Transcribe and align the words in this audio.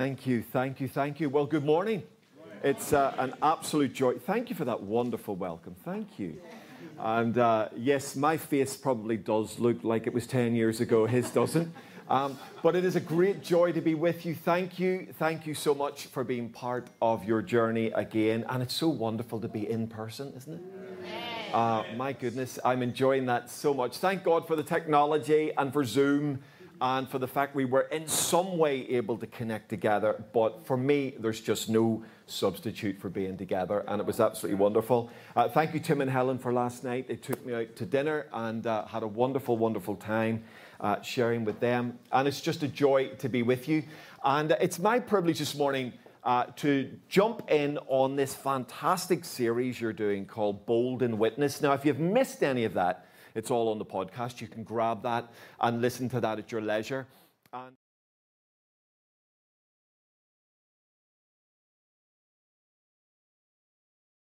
Thank 0.00 0.26
you, 0.26 0.40
thank 0.40 0.80
you, 0.80 0.88
thank 0.88 1.20
you. 1.20 1.28
Well, 1.28 1.44
good 1.44 1.66
morning. 1.66 2.02
It's 2.64 2.94
uh, 2.94 3.14
an 3.18 3.34
absolute 3.42 3.92
joy. 3.92 4.14
Thank 4.14 4.48
you 4.48 4.56
for 4.56 4.64
that 4.64 4.82
wonderful 4.82 5.36
welcome. 5.36 5.76
Thank 5.84 6.18
you. 6.18 6.40
And 6.98 7.36
uh, 7.36 7.68
yes, 7.76 8.16
my 8.16 8.38
face 8.38 8.78
probably 8.78 9.18
does 9.18 9.58
look 9.58 9.84
like 9.84 10.06
it 10.06 10.14
was 10.14 10.26
10 10.26 10.54
years 10.54 10.80
ago. 10.80 11.04
His 11.04 11.28
doesn't. 11.28 11.70
Um, 12.08 12.38
but 12.62 12.76
it 12.76 12.86
is 12.86 12.96
a 12.96 13.00
great 13.00 13.42
joy 13.42 13.72
to 13.72 13.82
be 13.82 13.94
with 13.94 14.24
you. 14.24 14.34
Thank 14.34 14.78
you. 14.78 15.08
Thank 15.18 15.46
you 15.46 15.52
so 15.52 15.74
much 15.74 16.06
for 16.06 16.24
being 16.24 16.48
part 16.48 16.88
of 17.02 17.26
your 17.26 17.42
journey 17.42 17.88
again. 17.88 18.46
And 18.48 18.62
it's 18.62 18.72
so 18.72 18.88
wonderful 18.88 19.38
to 19.40 19.48
be 19.48 19.70
in 19.70 19.86
person, 19.86 20.32
isn't 20.34 20.54
it? 20.54 20.62
Uh, 21.52 21.84
my 21.98 22.14
goodness, 22.14 22.58
I'm 22.64 22.82
enjoying 22.82 23.26
that 23.26 23.50
so 23.50 23.74
much. 23.74 23.98
Thank 23.98 24.24
God 24.24 24.46
for 24.46 24.56
the 24.56 24.62
technology 24.62 25.52
and 25.58 25.70
for 25.70 25.84
Zoom 25.84 26.38
and 26.80 27.08
for 27.08 27.18
the 27.18 27.26
fact 27.26 27.54
we 27.54 27.64
were 27.64 27.82
in 27.82 28.08
some 28.08 28.56
way 28.56 28.88
able 28.90 29.18
to 29.18 29.26
connect 29.26 29.68
together. 29.68 30.24
But 30.32 30.66
for 30.66 30.76
me, 30.76 31.14
there's 31.18 31.40
just 31.40 31.68
no 31.68 32.02
substitute 32.26 32.98
for 32.98 33.08
being 33.08 33.36
together, 33.36 33.84
and 33.88 34.00
it 34.00 34.06
was 34.06 34.20
absolutely 34.20 34.58
wonderful. 34.58 35.10
Uh, 35.36 35.48
thank 35.48 35.74
you, 35.74 35.80
Tim 35.80 36.00
and 36.00 36.10
Helen, 36.10 36.38
for 36.38 36.52
last 36.52 36.84
night. 36.84 37.08
They 37.08 37.16
took 37.16 37.44
me 37.44 37.54
out 37.54 37.76
to 37.76 37.84
dinner 37.84 38.26
and 38.32 38.66
uh, 38.66 38.86
had 38.86 39.02
a 39.02 39.08
wonderful, 39.08 39.58
wonderful 39.58 39.96
time 39.96 40.44
uh, 40.80 41.02
sharing 41.02 41.44
with 41.44 41.60
them. 41.60 41.98
And 42.12 42.26
it's 42.26 42.40
just 42.40 42.62
a 42.62 42.68
joy 42.68 43.08
to 43.18 43.28
be 43.28 43.42
with 43.42 43.68
you. 43.68 43.84
And 44.24 44.56
it's 44.60 44.78
my 44.78 45.00
privilege 45.00 45.38
this 45.38 45.54
morning. 45.54 45.92
Uh, 46.22 46.44
to 46.54 46.90
jump 47.08 47.50
in 47.50 47.78
on 47.86 48.14
this 48.14 48.34
fantastic 48.34 49.24
series 49.24 49.80
you're 49.80 49.90
doing 49.90 50.26
called 50.26 50.66
Bold 50.66 51.02
in 51.02 51.16
Witness. 51.18 51.62
Now, 51.62 51.72
if 51.72 51.86
you've 51.86 51.98
missed 51.98 52.42
any 52.42 52.64
of 52.64 52.74
that, 52.74 53.06
it's 53.34 53.50
all 53.50 53.68
on 53.68 53.78
the 53.78 53.84
podcast. 53.84 54.40
You 54.40 54.48
can 54.48 54.64
grab 54.64 55.02
that 55.02 55.32
and 55.60 55.80
listen 55.80 56.08
to 56.10 56.20
that 56.20 56.38
at 56.38 56.52
your 56.52 56.60
leisure. 56.60 57.06
And 57.52 57.76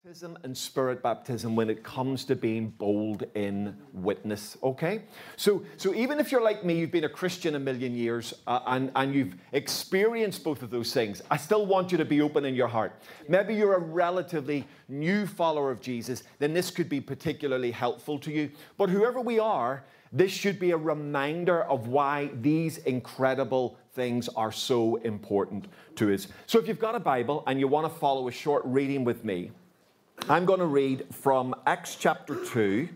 baptism 0.05 0.37
and 0.43 0.55
spirit 0.55 1.01
baptism 1.01 1.55
when 1.55 1.67
it 1.67 1.83
comes 1.83 2.25
to 2.25 2.35
being 2.35 2.69
bold 2.69 3.23
in 3.33 3.75
witness 3.91 4.55
okay? 4.61 5.01
So 5.35 5.63
so 5.77 5.95
even 5.95 6.19
if 6.19 6.31
you're 6.31 6.43
like 6.43 6.63
me 6.63 6.77
you've 6.77 6.91
been 6.91 7.05
a 7.05 7.09
christian 7.09 7.55
a 7.55 7.59
million 7.59 7.95
years 7.95 8.31
uh, 8.45 8.59
and 8.67 8.91
and 8.95 9.15
you've 9.15 9.33
experienced 9.53 10.43
both 10.43 10.61
of 10.61 10.69
those 10.69 10.93
things 10.93 11.23
i 11.31 11.37
still 11.37 11.65
want 11.65 11.91
you 11.91 11.97
to 11.97 12.05
be 12.05 12.21
open 12.21 12.45
in 12.45 12.53
your 12.53 12.67
heart. 12.67 13.01
Maybe 13.27 13.55
you're 13.55 13.73
a 13.73 13.79
relatively 13.79 14.67
new 14.87 15.25
follower 15.25 15.71
of 15.71 15.81
jesus 15.81 16.21
then 16.37 16.53
this 16.53 16.69
could 16.69 16.87
be 16.87 17.01
particularly 17.01 17.71
helpful 17.71 18.19
to 18.19 18.31
you. 18.31 18.51
But 18.77 18.91
whoever 18.91 19.21
we 19.21 19.39
are 19.39 19.85
this 20.13 20.31
should 20.31 20.59
be 20.59 20.69
a 20.69 20.77
reminder 20.77 21.63
of 21.63 21.87
why 21.87 22.29
these 22.41 22.77
incredible 22.77 23.79
things 23.93 24.29
are 24.29 24.51
so 24.51 24.97
important 24.97 25.65
to 25.95 26.13
us. 26.13 26.27
So 26.45 26.59
if 26.59 26.67
you've 26.67 26.85
got 26.87 26.93
a 26.93 26.99
bible 26.99 27.43
and 27.47 27.59
you 27.59 27.67
want 27.67 27.91
to 27.91 27.99
follow 27.99 28.27
a 28.27 28.31
short 28.31 28.61
reading 28.65 29.03
with 29.03 29.25
me 29.25 29.49
I'm 30.27 30.45
going 30.45 30.59
to 30.59 30.65
read 30.65 31.05
from 31.11 31.53
Acts 31.67 31.95
chapter 31.95 32.43
2, 32.43 32.89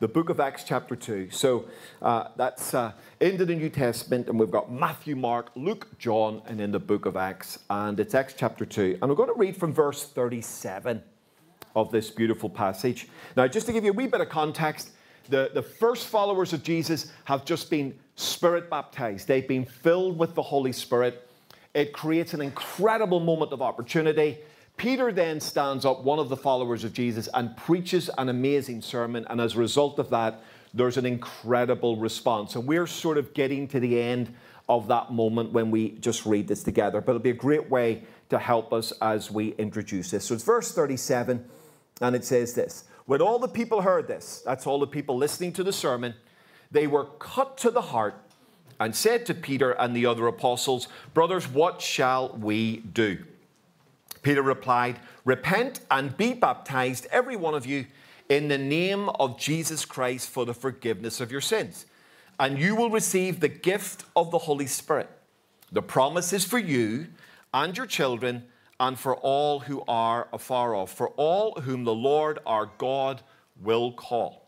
the 0.00 0.08
book 0.08 0.30
of 0.30 0.40
Acts 0.40 0.64
chapter 0.64 0.96
2. 0.96 1.28
So 1.30 1.66
uh, 2.00 2.28
that's 2.36 2.72
uh, 2.72 2.92
into 3.20 3.44
the 3.44 3.54
New 3.54 3.68
Testament, 3.68 4.28
and 4.28 4.40
we've 4.40 4.50
got 4.50 4.72
Matthew, 4.72 5.14
Mark, 5.14 5.50
Luke, 5.56 5.88
John, 5.98 6.40
and 6.46 6.58
in 6.58 6.72
the 6.72 6.78
book 6.78 7.04
of 7.04 7.18
Acts. 7.18 7.58
And 7.68 8.00
it's 8.00 8.14
Acts 8.14 8.32
chapter 8.34 8.64
2. 8.64 8.98
And 9.02 9.10
we're 9.10 9.16
going 9.16 9.28
to 9.28 9.38
read 9.38 9.58
from 9.58 9.74
verse 9.74 10.04
37 10.04 11.02
of 11.76 11.90
this 11.90 12.10
beautiful 12.10 12.48
passage. 12.48 13.08
Now, 13.36 13.46
just 13.46 13.66
to 13.66 13.72
give 13.74 13.84
you 13.84 13.90
a 13.90 13.94
wee 13.94 14.06
bit 14.06 14.22
of 14.22 14.30
context, 14.30 14.92
the, 15.28 15.50
the 15.52 15.62
first 15.62 16.06
followers 16.06 16.54
of 16.54 16.62
Jesus 16.62 17.12
have 17.24 17.44
just 17.44 17.68
been 17.68 17.94
spirit 18.16 18.70
baptized, 18.70 19.28
they've 19.28 19.46
been 19.46 19.66
filled 19.66 20.18
with 20.18 20.34
the 20.34 20.42
Holy 20.42 20.72
Spirit. 20.72 21.28
It 21.74 21.92
creates 21.92 22.32
an 22.32 22.40
incredible 22.40 23.20
moment 23.20 23.52
of 23.52 23.60
opportunity. 23.60 24.38
Peter 24.78 25.12
then 25.12 25.40
stands 25.40 25.84
up, 25.84 26.02
one 26.04 26.18
of 26.18 26.28
the 26.28 26.36
followers 26.36 26.84
of 26.84 26.92
Jesus, 26.92 27.28
and 27.34 27.54
preaches 27.56 28.08
an 28.16 28.28
amazing 28.28 28.80
sermon. 28.80 29.26
And 29.28 29.40
as 29.40 29.54
a 29.54 29.58
result 29.58 29.98
of 29.98 30.08
that, 30.10 30.42
there's 30.72 30.96
an 30.96 31.04
incredible 31.04 31.96
response. 31.96 32.54
And 32.54 32.66
we're 32.66 32.86
sort 32.86 33.18
of 33.18 33.34
getting 33.34 33.66
to 33.68 33.80
the 33.80 34.00
end 34.00 34.34
of 34.68 34.86
that 34.88 35.12
moment 35.12 35.52
when 35.52 35.70
we 35.70 35.90
just 35.98 36.24
read 36.24 36.46
this 36.46 36.62
together. 36.62 37.00
But 37.00 37.12
it'll 37.12 37.22
be 37.22 37.30
a 37.30 37.34
great 37.34 37.68
way 37.68 38.04
to 38.28 38.38
help 38.38 38.72
us 38.72 38.92
as 39.02 39.30
we 39.30 39.48
introduce 39.54 40.10
this. 40.10 40.24
So 40.24 40.34
it's 40.34 40.44
verse 40.44 40.72
37, 40.72 41.44
and 42.00 42.16
it 42.16 42.24
says 42.24 42.54
this 42.54 42.84
When 43.06 43.20
all 43.20 43.38
the 43.38 43.48
people 43.48 43.80
heard 43.80 44.06
this, 44.06 44.42
that's 44.44 44.66
all 44.66 44.78
the 44.78 44.86
people 44.86 45.16
listening 45.16 45.52
to 45.54 45.64
the 45.64 45.72
sermon, 45.72 46.14
they 46.70 46.86
were 46.86 47.06
cut 47.18 47.56
to 47.58 47.70
the 47.70 47.80
heart 47.80 48.14
and 48.78 48.94
said 48.94 49.26
to 49.26 49.34
Peter 49.34 49.72
and 49.72 49.96
the 49.96 50.06
other 50.06 50.26
apostles, 50.28 50.86
Brothers, 51.14 51.48
what 51.48 51.80
shall 51.80 52.36
we 52.38 52.76
do? 52.76 53.18
Peter 54.28 54.42
replied, 54.42 55.00
Repent 55.24 55.80
and 55.90 56.14
be 56.18 56.34
baptized, 56.34 57.06
every 57.10 57.34
one 57.34 57.54
of 57.54 57.64
you, 57.64 57.86
in 58.28 58.48
the 58.48 58.58
name 58.58 59.08
of 59.08 59.40
Jesus 59.40 59.86
Christ 59.86 60.28
for 60.28 60.44
the 60.44 60.52
forgiveness 60.52 61.18
of 61.22 61.32
your 61.32 61.40
sins, 61.40 61.86
and 62.38 62.58
you 62.58 62.76
will 62.76 62.90
receive 62.90 63.40
the 63.40 63.48
gift 63.48 64.04
of 64.14 64.30
the 64.30 64.36
Holy 64.36 64.66
Spirit. 64.66 65.08
The 65.72 65.80
promise 65.80 66.34
is 66.34 66.44
for 66.44 66.58
you 66.58 67.06
and 67.54 67.74
your 67.74 67.86
children 67.86 68.44
and 68.78 68.98
for 68.98 69.16
all 69.16 69.60
who 69.60 69.82
are 69.88 70.28
afar 70.30 70.74
off, 70.74 70.92
for 70.92 71.08
all 71.16 71.62
whom 71.62 71.84
the 71.84 71.94
Lord 71.94 72.38
our 72.44 72.70
God 72.76 73.22
will 73.62 73.92
call. 73.92 74.46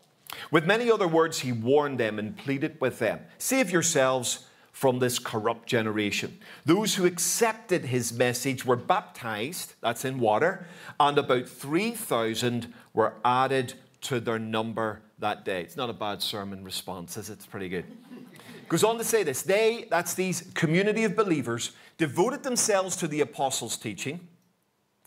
With 0.51 0.63
many 0.63 0.91
other 0.91 1.07
words, 1.07 1.39
he 1.39 1.51
warned 1.51 1.99
them 1.99 2.19
and 2.19 2.37
pleaded 2.37 2.79
with 2.79 2.99
them 2.99 3.21
Save 3.39 3.71
yourselves 3.71 4.45
from 4.71 4.99
this 4.99 5.19
corrupt 5.19 5.67
generation. 5.67 6.39
Those 6.65 6.95
who 6.95 7.05
accepted 7.05 7.85
his 7.85 8.13
message 8.13 8.65
were 8.65 8.75
baptized, 8.75 9.75
that's 9.81 10.05
in 10.05 10.19
water, 10.19 10.65
and 10.99 11.17
about 11.17 11.47
3,000 11.47 12.73
were 12.93 13.13
added 13.23 13.73
to 14.01 14.19
their 14.19 14.39
number 14.39 15.01
that 15.19 15.45
day. 15.45 15.61
It's 15.61 15.77
not 15.77 15.89
a 15.89 15.93
bad 15.93 16.21
sermon 16.21 16.63
response, 16.63 17.17
is 17.17 17.29
it? 17.29 17.33
It's 17.33 17.45
pretty 17.45 17.69
good. 17.69 17.85
Goes 18.69 18.83
on 18.83 18.97
to 18.97 19.03
say 19.03 19.23
this 19.23 19.41
they, 19.41 19.87
that's 19.89 20.13
these 20.13 20.49
community 20.53 21.03
of 21.03 21.15
believers, 21.15 21.71
devoted 21.97 22.43
themselves 22.43 22.95
to 22.97 23.07
the 23.07 23.21
apostles' 23.21 23.77
teaching 23.77 24.27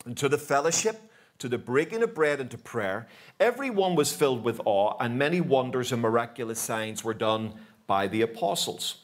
and 0.05 0.17
to 0.19 0.29
the 0.29 0.39
fellowship, 0.39 1.01
to 1.39 1.49
the 1.49 1.59
breaking 1.59 2.03
of 2.03 2.15
bread, 2.15 2.41
and 2.41 2.51
to 2.51 2.59
prayer. 2.59 3.09
Everyone 3.41 3.95
was 3.95 4.13
filled 4.13 4.45
with 4.45 4.61
awe, 4.65 4.97
and 5.01 5.19
many 5.19 5.41
wonders 5.41 5.93
and 5.93 6.03
miraculous 6.03 6.61
signs 6.61 7.03
were 7.03 7.15
done 7.15 7.55
by 7.87 8.07
the 8.07 8.23
apostles. 8.23 9.04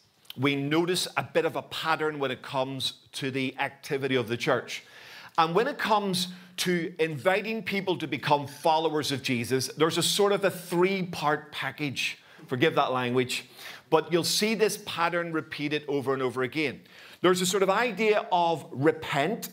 we 0.37 0.55
notice 0.55 1.07
a 1.17 1.23
bit 1.23 1.45
of 1.45 1.55
a 1.55 1.61
pattern 1.61 2.19
when 2.19 2.31
it 2.31 2.41
comes 2.41 2.93
to 3.13 3.31
the 3.31 3.55
activity 3.59 4.15
of 4.15 4.27
the 4.27 4.37
church. 4.37 4.83
And 5.37 5.55
when 5.55 5.67
it 5.67 5.77
comes 5.77 6.29
to 6.57 6.93
inviting 6.99 7.63
people 7.63 7.97
to 7.97 8.07
become 8.07 8.47
followers 8.47 9.11
of 9.11 9.23
Jesus, 9.23 9.67
there's 9.77 9.97
a 9.97 10.03
sort 10.03 10.31
of 10.31 10.43
a 10.43 10.51
three 10.51 11.03
part 11.03 11.51
package. 11.51 12.17
Forgive 12.47 12.75
that 12.75 12.91
language. 12.91 13.45
But 13.89 14.11
you'll 14.11 14.23
see 14.23 14.55
this 14.55 14.77
pattern 14.85 15.33
repeated 15.33 15.83
over 15.87 16.13
and 16.13 16.21
over 16.21 16.43
again. 16.43 16.81
There's 17.21 17.41
a 17.41 17.45
sort 17.45 17.63
of 17.63 17.69
idea 17.69 18.25
of 18.31 18.65
repent. 18.71 19.49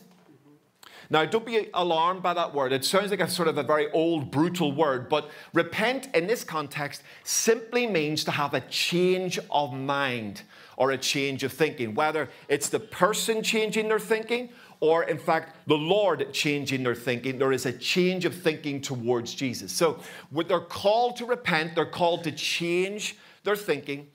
Now, 1.09 1.25
don't 1.25 1.45
be 1.45 1.69
alarmed 1.73 2.21
by 2.21 2.33
that 2.35 2.53
word. 2.53 2.71
It 2.71 2.85
sounds 2.85 3.11
like 3.11 3.19
a 3.19 3.27
sort 3.27 3.47
of 3.47 3.57
a 3.57 3.63
very 3.63 3.91
old, 3.91 4.31
brutal 4.31 4.71
word, 4.71 5.09
but 5.09 5.29
repent 5.53 6.09
in 6.13 6.27
this 6.27 6.43
context 6.43 7.01
simply 7.23 7.87
means 7.87 8.23
to 8.25 8.31
have 8.31 8.53
a 8.53 8.61
change 8.61 9.39
of 9.49 9.73
mind 9.73 10.43
or 10.79 10.91
a 10.91 10.97
change 10.97 11.43
of 11.43 11.53
thinking, 11.53 11.93
whether 11.93 12.29
it's 12.47 12.69
the 12.69 12.79
person 12.79 13.43
changing 13.43 13.89
their 13.89 13.99
thinking 13.99 14.49
or, 14.79 15.03
in 15.03 15.19
fact, 15.19 15.67
the 15.67 15.77
Lord 15.77 16.33
changing 16.33 16.83
their 16.83 16.95
thinking. 16.95 17.37
There 17.37 17.51
is 17.51 17.65
a 17.65 17.73
change 17.73 18.23
of 18.23 18.33
thinking 18.33 18.79
towards 18.79 19.35
Jesus. 19.35 19.73
So, 19.73 19.99
they're 20.31 20.61
called 20.61 21.17
to 21.17 21.25
repent, 21.25 21.75
they're 21.75 21.85
called 21.85 22.23
to 22.23 22.31
change 22.31 23.17
their 23.43 23.57
thinking. 23.57 24.07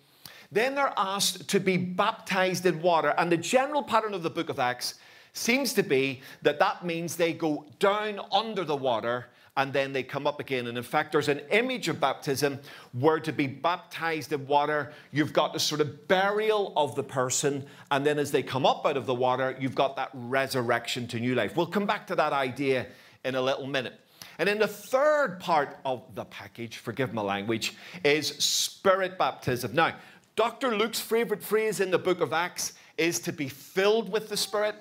Then 0.51 0.75
they're 0.75 0.95
asked 0.97 1.49
to 1.49 1.61
be 1.61 1.77
baptized 1.77 2.65
in 2.65 2.81
water. 2.81 3.13
And 3.19 3.31
the 3.31 3.37
general 3.37 3.83
pattern 3.83 4.15
of 4.15 4.23
the 4.23 4.31
book 4.31 4.49
of 4.49 4.59
Acts 4.59 4.95
seems 5.35 5.75
to 5.75 5.83
be 5.83 6.23
that 6.43 6.59
that 6.61 6.85
means 6.85 7.17
they 7.17 7.35
go 7.35 7.67
down 7.79 8.21
under 8.33 8.65
the 8.65 8.77
water 8.77 9.27
and 9.56 9.73
then 9.73 9.93
they 9.93 10.03
come 10.03 10.27
up 10.27 10.41
again. 10.41 10.67
And 10.67 10.77
in 10.77 10.85
fact, 10.85 11.12
there's 11.12 11.29
an 11.29 11.41
image 11.51 11.89
of 11.89 12.01
baptism 12.01 12.59
where 12.93 13.21
to 13.21 13.33
be 13.33 13.47
baptized 13.47 14.33
in 14.33 14.47
water, 14.47 14.93
you've 15.12 15.33
got 15.33 15.53
the 15.53 15.61
sort 15.61 15.81
of 15.81 16.09
burial 16.09 16.73
of 16.77 16.95
the 16.95 17.05
person, 17.05 17.65
and 17.91 18.05
then 18.05 18.19
as 18.19 18.31
they 18.31 18.43
come 18.43 18.67
up 18.67 18.85
out 18.85 18.97
of 18.97 19.06
the 19.06 19.15
water, 19.15 19.56
you've 19.61 19.75
got 19.75 19.97
that 19.97 20.11
resurrection 20.15 21.06
to 21.09 21.21
new 21.21 21.35
life. 21.35 21.56
We'll 21.56 21.67
come 21.67 21.87
back 21.87 22.06
to 22.09 22.17
that 22.17 22.33
idea 22.33 22.87
in 23.25 23.35
a 23.37 23.41
little 23.41 23.67
minute. 23.67 24.01
And 24.39 24.49
then 24.49 24.59
the 24.59 24.67
third 24.67 25.39
part 25.39 25.79
of 25.85 26.03
the 26.15 26.25
package, 26.25 26.79
forgive 26.79 27.12
my 27.12 27.23
language, 27.23 27.75
is 28.03 28.29
spirit 28.39 29.17
baptism. 29.17 29.75
Now, 29.75 29.95
Dr. 30.37 30.77
Luke's 30.77 31.01
favorite 31.01 31.43
phrase 31.43 31.79
in 31.79 31.93
the 31.93 31.99
book 31.99 32.21
of 32.21 32.33
Acts 32.33 32.73
is 32.99 33.21
to 33.21 33.33
be 33.33 33.49
filled 33.49 34.11
with 34.11 34.29
the 34.29 34.37
Spirit 34.37 34.75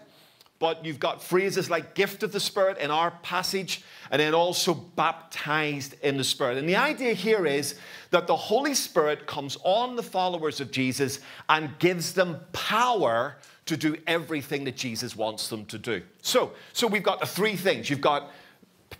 but 0.64 0.86
you've 0.86 0.98
got 0.98 1.22
phrases 1.22 1.70
like 1.70 1.94
gift 1.94 2.24
of 2.24 2.32
the 2.32 2.40
Spirit 2.40 2.78
in 2.78 2.90
our 2.90 3.12
passage, 3.22 3.84
and 4.10 4.22
then 4.22 4.34
also 4.34 4.74
baptized 4.74 5.94
in 6.02 6.16
the 6.16 6.24
Spirit. 6.24 6.58
And 6.58 6.70
the 6.70 6.78
idea 6.78 7.14
here 7.14 7.46
is 7.46 7.76
that 8.12 8.28
the 8.28 8.36
Holy 8.38 8.74
Spirit 8.74 9.28
comes 9.28 9.58
on 9.66 9.98
the 9.98 10.02
followers 10.02 10.62
of 10.62 10.72
Jesus 10.72 11.20
and 11.50 11.78
gives 11.80 12.14
them 12.14 12.40
power 12.54 13.36
to 13.66 13.76
do 13.76 13.98
everything 14.08 14.64
that 14.64 14.78
Jesus 14.78 15.18
wants 15.18 15.50
them 15.50 15.66
to 15.66 15.78
do. 15.78 16.02
So, 16.22 16.54
so 16.72 16.88
we've 16.88 17.04
got 17.04 17.20
the 17.20 17.26
three 17.26 17.58
things 17.58 17.90
you've 17.90 18.00
got 18.00 18.32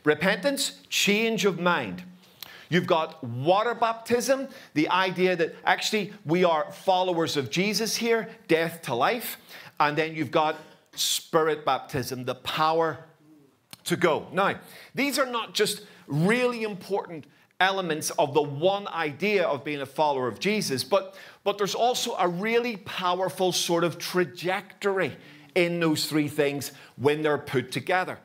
repentance, 0.04 0.82
change 0.90 1.46
of 1.46 1.62
mind. 1.62 2.04
You've 2.68 2.88
got 2.88 3.24
water 3.24 3.74
baptism, 3.74 4.50
the 4.74 4.90
idea 4.90 5.38
that 5.38 5.56
actually 5.64 6.12
we 6.26 6.44
are 6.44 6.70
followers 6.74 7.38
of 7.38 7.50
Jesus 7.50 7.96
here, 7.96 8.28
death 8.50 8.82
to 8.82 8.96
life. 8.96 9.38
And 9.80 9.98
then 9.98 10.14
you've 10.14 10.32
got 10.32 10.58
spirit 10.96 11.66
baptism, 11.66 12.26
the 12.26 12.36
power 12.36 13.06
to 13.86 13.96
go. 13.96 14.28
Now, 14.32 14.60
these 14.96 15.20
are 15.20 15.26
not 15.26 15.54
just 15.54 15.84
really 16.08 16.64
important 16.64 17.26
elements 17.60 18.10
of 18.12 18.34
the 18.34 18.42
one 18.42 18.88
idea 18.88 19.46
of 19.46 19.64
being 19.64 19.82
a 19.82 19.86
follower 19.86 20.28
of 20.28 20.40
Jesus, 20.40 20.84
but, 20.84 21.16
but 21.44 21.58
there's 21.58 21.76
also 21.76 22.16
a 22.18 22.28
really 22.28 22.78
powerful 22.78 23.52
sort 23.52 23.84
of 23.84 23.98
trajectory 23.98 25.16
in 25.56 25.80
those 25.80 26.08
three 26.08 26.28
things 26.28 26.72
when 26.98 27.22
they're 27.22 27.38
put 27.38 27.72
together. 27.72 28.18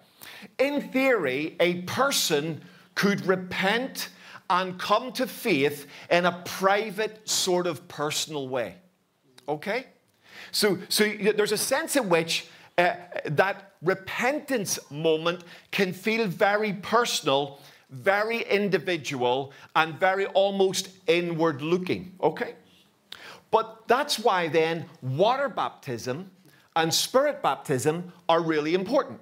In 0.59 0.91
theory, 0.91 1.57
a 1.61 1.83
person 1.83 2.63
could 2.95 3.27
repent 3.27 4.09
and 4.51 4.79
come 4.79 5.13
to 5.13 5.27
faith 5.27 5.87
in 6.11 6.25
a 6.25 6.43
private, 6.45 7.29
sort 7.29 7.67
of 7.67 7.87
personal 7.87 8.49
way. 8.49 8.77
Okay? 9.49 9.87
So, 10.53 10.79
so 10.89 11.11
there's 11.37 11.53
a 11.53 11.59
sense 11.59 11.97
in 11.97 12.09
which 12.09 12.47
uh, 12.79 12.95
that 13.27 13.73
repentance 13.83 14.79
moment 14.91 15.43
can 15.73 15.93
feel 15.93 16.27
very 16.27 16.73
personal, 16.73 17.61
very 17.91 18.43
individual, 18.43 19.53
and 19.77 19.99
very 19.99 20.27
almost 20.27 20.89
inward 21.07 21.61
looking. 21.61 22.13
Okay? 22.23 22.55
But 23.51 23.89
that's 23.89 24.19
why 24.19 24.49
then 24.49 24.87
water 25.03 25.49
baptism 25.49 26.31
and 26.77 26.95
spirit 26.95 27.43
baptism 27.43 28.13
are 28.29 28.41
really 28.41 28.75
important. 28.75 29.21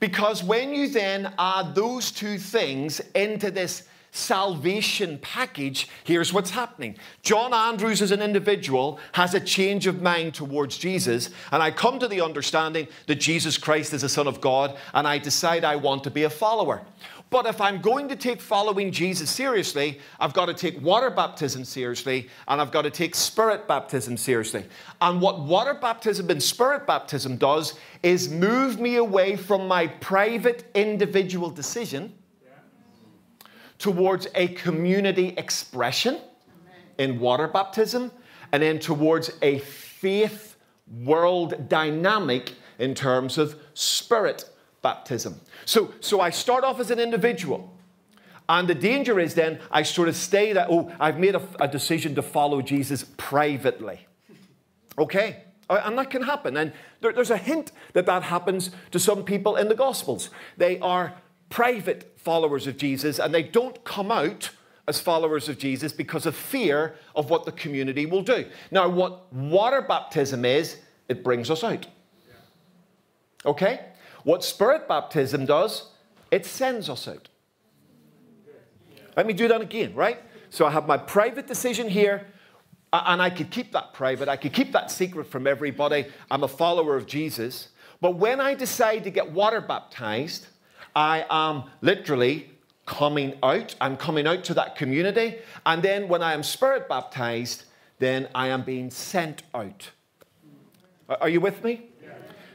Because 0.00 0.42
when 0.42 0.74
you 0.74 0.88
then 0.88 1.32
add 1.38 1.74
those 1.74 2.10
two 2.10 2.38
things 2.38 3.00
into 3.14 3.50
this 3.50 3.84
salvation 4.16 5.18
package, 5.18 5.88
here's 6.04 6.32
what's 6.32 6.50
happening. 6.50 6.96
John 7.22 7.52
Andrews, 7.52 8.02
as 8.02 8.10
an 8.10 8.22
individual, 8.22 8.98
has 9.12 9.34
a 9.34 9.40
change 9.40 9.86
of 9.86 10.02
mind 10.02 10.34
towards 10.34 10.78
Jesus, 10.78 11.30
and 11.52 11.62
I 11.62 11.70
come 11.70 11.98
to 11.98 12.08
the 12.08 12.20
understanding 12.20 12.88
that 13.06 13.16
Jesus 13.16 13.58
Christ 13.58 13.92
is 13.92 14.02
the 14.02 14.08
Son 14.08 14.26
of 14.26 14.40
God, 14.40 14.76
and 14.94 15.06
I 15.06 15.18
decide 15.18 15.64
I 15.64 15.76
want 15.76 16.04
to 16.04 16.10
be 16.10 16.24
a 16.24 16.30
follower. 16.30 16.82
But 17.28 17.46
if 17.46 17.60
I'm 17.60 17.80
going 17.80 18.08
to 18.08 18.16
take 18.16 18.40
following 18.40 18.92
Jesus 18.92 19.30
seriously, 19.30 20.00
I've 20.20 20.32
got 20.32 20.46
to 20.46 20.54
take 20.54 20.80
water 20.80 21.10
baptism 21.10 21.64
seriously 21.64 22.28
and 22.46 22.60
I've 22.60 22.70
got 22.70 22.82
to 22.82 22.90
take 22.90 23.16
spirit 23.16 23.66
baptism 23.66 24.16
seriously. 24.16 24.64
And 25.00 25.20
what 25.20 25.40
water 25.40 25.74
baptism 25.74 26.30
and 26.30 26.40
spirit 26.40 26.86
baptism 26.86 27.36
does 27.36 27.74
is 28.04 28.30
move 28.30 28.78
me 28.78 28.96
away 28.96 29.34
from 29.34 29.66
my 29.66 29.88
private 29.88 30.70
individual 30.74 31.50
decision 31.50 32.12
towards 33.78 34.26
a 34.34 34.48
community 34.48 35.34
expression 35.36 36.18
in 36.98 37.20
water 37.20 37.48
baptism, 37.48 38.10
and 38.52 38.62
then 38.62 38.78
towards 38.78 39.30
a 39.42 39.58
faith 39.58 40.56
world 41.02 41.68
dynamic 41.68 42.54
in 42.78 42.94
terms 42.94 43.38
of 43.38 43.56
spirit 43.74 44.48
baptism. 44.82 45.40
So, 45.64 45.92
so 46.00 46.20
I 46.20 46.30
start 46.30 46.64
off 46.64 46.80
as 46.80 46.90
an 46.90 46.98
individual. 46.98 47.72
And 48.48 48.68
the 48.68 48.74
danger 48.74 49.18
is 49.18 49.34
then 49.34 49.58
I 49.70 49.82
sort 49.82 50.08
of 50.08 50.14
stay 50.14 50.52
that, 50.52 50.68
oh, 50.70 50.92
I've 51.00 51.18
made 51.18 51.34
a, 51.34 51.42
a 51.58 51.66
decision 51.66 52.14
to 52.14 52.22
follow 52.22 52.62
Jesus 52.62 53.04
privately. 53.16 54.06
Okay? 54.96 55.42
And 55.68 55.98
that 55.98 56.10
can 56.10 56.22
happen. 56.22 56.56
And 56.56 56.72
there, 57.00 57.12
there's 57.12 57.30
a 57.32 57.36
hint 57.36 57.72
that 57.92 58.06
that 58.06 58.22
happens 58.22 58.70
to 58.92 59.00
some 59.00 59.24
people 59.24 59.56
in 59.56 59.68
the 59.68 59.74
Gospels. 59.74 60.30
They 60.56 60.78
are 60.78 61.14
private 61.48 62.18
followers 62.18 62.66
of 62.66 62.76
Jesus 62.76 63.18
and 63.18 63.34
they 63.34 63.42
don't 63.42 63.84
come 63.84 64.10
out 64.10 64.50
as 64.88 65.00
followers 65.00 65.48
of 65.48 65.58
Jesus 65.58 65.92
because 65.92 66.26
of 66.26 66.36
fear 66.36 66.94
of 67.14 67.28
what 67.30 67.44
the 67.44 67.52
community 67.52 68.06
will 68.06 68.22
do. 68.22 68.46
Now, 68.70 68.88
what 68.88 69.32
water 69.32 69.82
baptism 69.82 70.44
is, 70.44 70.76
it 71.08 71.24
brings 71.24 71.50
us 71.50 71.64
out. 71.64 71.86
Okay? 73.44 73.80
What 74.22 74.44
spirit 74.44 74.88
baptism 74.88 75.46
does, 75.46 75.90
it 76.30 76.46
sends 76.46 76.88
us 76.88 77.08
out. 77.08 77.28
Let 79.16 79.26
me 79.26 79.32
do 79.32 79.48
that 79.48 79.60
again, 79.60 79.94
right? 79.94 80.20
So 80.50 80.66
I 80.66 80.70
have 80.70 80.86
my 80.86 80.98
private 80.98 81.46
decision 81.46 81.88
here, 81.88 82.26
and 82.92 83.20
I 83.20 83.30
could 83.30 83.50
keep 83.50 83.72
that 83.72 83.92
private. 83.92 84.28
I 84.28 84.36
could 84.36 84.52
keep 84.52 84.72
that 84.72 84.90
secret 84.90 85.26
from 85.26 85.46
everybody. 85.46 86.06
I'm 86.30 86.44
a 86.44 86.48
follower 86.48 86.96
of 86.96 87.06
Jesus. 87.06 87.68
But 88.00 88.16
when 88.16 88.40
I 88.40 88.54
decide 88.54 89.04
to 89.04 89.10
get 89.10 89.30
water 89.30 89.60
baptized, 89.60 90.46
I 90.96 91.26
am 91.28 91.64
literally 91.82 92.50
coming 92.86 93.34
out. 93.42 93.74
I'm 93.80 93.96
coming 93.98 94.26
out 94.26 94.42
to 94.44 94.54
that 94.54 94.76
community. 94.76 95.36
And 95.66 95.82
then 95.82 96.08
when 96.08 96.22
I 96.22 96.32
am 96.32 96.42
spirit 96.42 96.88
baptized, 96.88 97.64
then 97.98 98.28
I 98.34 98.48
am 98.48 98.62
being 98.62 98.90
sent 98.90 99.42
out. 99.54 99.90
Are 101.08 101.28
you 101.28 101.40
with 101.40 101.62
me? 101.62 101.90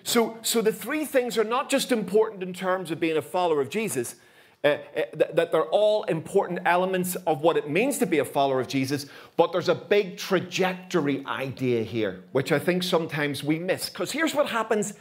So, 0.03 0.37
so 0.41 0.61
the 0.61 0.73
three 0.73 1.05
things 1.05 1.37
are 1.37 1.43
not 1.43 1.69
just 1.69 1.91
important 1.91 2.41
in 2.41 2.53
terms 2.53 2.89
of 2.89 2.99
being 2.99 3.17
a 3.17 3.21
follower 3.21 3.61
of 3.61 3.69
Jesus, 3.69 4.15
uh, 4.63 4.67
uh, 4.67 5.01
that 5.13 5.51
they're 5.51 5.65
all 5.65 6.03
important 6.05 6.61
elements 6.65 7.15
of 7.27 7.41
what 7.41 7.55
it 7.55 7.69
means 7.69 7.99
to 7.99 8.07
be 8.07 8.17
a 8.17 8.25
follower 8.25 8.59
of 8.59 8.67
Jesus, 8.67 9.05
but 9.37 9.51
there's 9.51 9.69
a 9.69 9.75
big 9.75 10.17
trajectory 10.17 11.23
idea 11.27 11.83
here, 11.83 12.23
which 12.31 12.51
I 12.51 12.57
think 12.57 12.81
sometimes 12.81 13.43
we 13.43 13.59
miss. 13.59 13.89
Because 13.89 14.11
here's 14.11 14.33
what 14.33 14.49
happens 14.49 14.93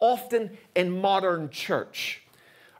often 0.00 0.56
in 0.74 1.00
modern 1.00 1.50
church 1.50 2.22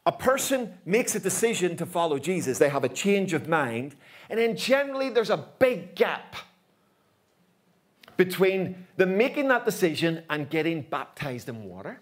a 0.08 0.12
person 0.12 0.72
makes 0.86 1.14
a 1.14 1.20
decision 1.20 1.76
to 1.76 1.84
follow 1.84 2.18
Jesus, 2.18 2.58
they 2.58 2.70
have 2.70 2.82
a 2.82 2.88
change 2.88 3.34
of 3.34 3.46
mind, 3.46 3.94
and 4.30 4.38
then 4.38 4.56
generally 4.56 5.10
there's 5.10 5.28
a 5.28 5.36
big 5.58 5.94
gap 5.94 6.34
between 8.16 8.86
them 8.96 9.18
making 9.18 9.48
that 9.48 9.66
decision 9.66 10.22
and 10.30 10.48
getting 10.48 10.80
baptized 10.80 11.50
in 11.50 11.64
water. 11.64 12.00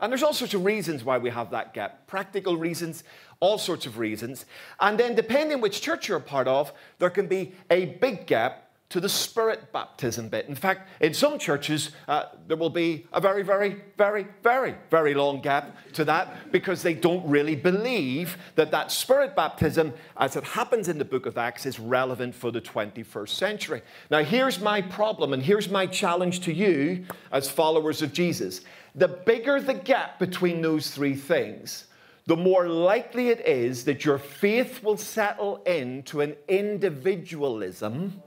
And 0.00 0.10
there's 0.10 0.24
all 0.24 0.32
sorts 0.32 0.54
of 0.54 0.64
reasons 0.64 1.04
why 1.04 1.18
we 1.18 1.30
have 1.30 1.52
that 1.52 1.72
gap 1.72 2.08
practical 2.08 2.56
reasons, 2.56 3.04
all 3.38 3.58
sorts 3.58 3.86
of 3.86 3.98
reasons. 3.98 4.44
And 4.80 4.98
then, 4.98 5.14
depending 5.14 5.60
which 5.60 5.80
church 5.80 6.08
you're 6.08 6.18
a 6.18 6.20
part 6.20 6.48
of, 6.48 6.72
there 6.98 7.10
can 7.10 7.28
be 7.28 7.52
a 7.70 7.84
big 8.00 8.26
gap 8.26 8.69
to 8.90 8.98
the 8.98 9.08
spirit 9.08 9.72
baptism 9.72 10.28
bit. 10.28 10.48
In 10.48 10.56
fact, 10.56 10.88
in 11.00 11.14
some 11.14 11.38
churches, 11.38 11.92
uh, 12.08 12.24
there 12.48 12.56
will 12.56 12.70
be 12.70 13.06
a 13.12 13.20
very, 13.20 13.44
very, 13.44 13.76
very, 13.96 14.26
very, 14.42 14.74
very 14.90 15.14
long 15.14 15.40
gap 15.40 15.76
to 15.92 16.04
that 16.04 16.50
because 16.50 16.82
they 16.82 16.94
don't 16.94 17.24
really 17.26 17.54
believe 17.54 18.36
that 18.56 18.72
that 18.72 18.90
spirit 18.90 19.36
baptism, 19.36 19.94
as 20.16 20.34
it 20.34 20.42
happens 20.42 20.88
in 20.88 20.98
the 20.98 21.04
book 21.04 21.26
of 21.26 21.38
Acts, 21.38 21.66
is 21.66 21.78
relevant 21.78 22.34
for 22.34 22.50
the 22.50 22.60
21st 22.60 23.28
century. 23.28 23.82
Now, 24.10 24.24
here's 24.24 24.58
my 24.58 24.82
problem, 24.82 25.32
and 25.32 25.42
here's 25.42 25.70
my 25.70 25.86
challenge 25.86 26.40
to 26.40 26.52
you 26.52 27.04
as 27.30 27.48
followers 27.48 28.02
of 28.02 28.12
Jesus. 28.12 28.62
The 28.96 29.06
bigger 29.06 29.60
the 29.60 29.74
gap 29.74 30.18
between 30.18 30.62
those 30.62 30.90
three 30.90 31.14
things, 31.14 31.86
the 32.26 32.36
more 32.36 32.68
likely 32.68 33.28
it 33.28 33.46
is 33.46 33.84
that 33.84 34.04
your 34.04 34.18
faith 34.18 34.82
will 34.82 34.96
settle 34.96 35.62
into 35.62 36.22
an 36.22 36.34
individualism 36.48 38.20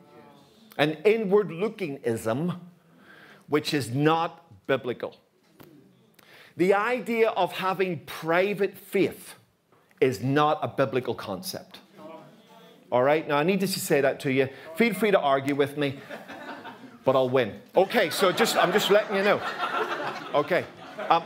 an 0.78 0.98
inward 1.06 1.52
looking 1.52 1.98
ism, 2.04 2.54
which 3.48 3.74
is 3.74 3.92
not 3.92 4.46
biblical. 4.68 5.16
The 6.58 6.74
idea 6.74 7.30
of 7.30 7.54
having 7.54 8.02
private 8.06 8.78
faith 8.78 9.36
is 10.00 10.22
not 10.22 10.60
a 10.62 10.68
biblical 10.68 11.16
concept. 11.16 11.80
All 12.92 13.02
right, 13.02 13.28
now 13.28 13.38
I 13.38 13.44
need 13.44 13.60
to 13.62 13.68
say 13.68 14.02
that 14.02 14.20
to 14.22 14.32
you. 14.32 14.50
Feel 14.76 14.94
free 14.94 15.10
to 15.12 15.20
argue 15.20 15.56
with 15.56 15.78
me, 15.78 16.00
but 17.04 17.16
I'll 17.16 17.30
win. 17.30 17.60
Okay, 17.76 18.12
so 18.12 18.32
just 18.32 18.56
I'm 18.56 18.72
just 18.72 18.92
letting 18.92 19.16
you 19.16 19.24
know. 19.24 19.42
Okay. 20.36 20.66
Um, 21.10 21.24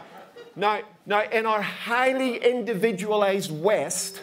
now, 0.56 0.82
now, 1.06 1.24
in 1.24 1.46
our 1.46 1.62
highly 1.62 2.38
individualized 2.38 3.52
West, 3.52 4.22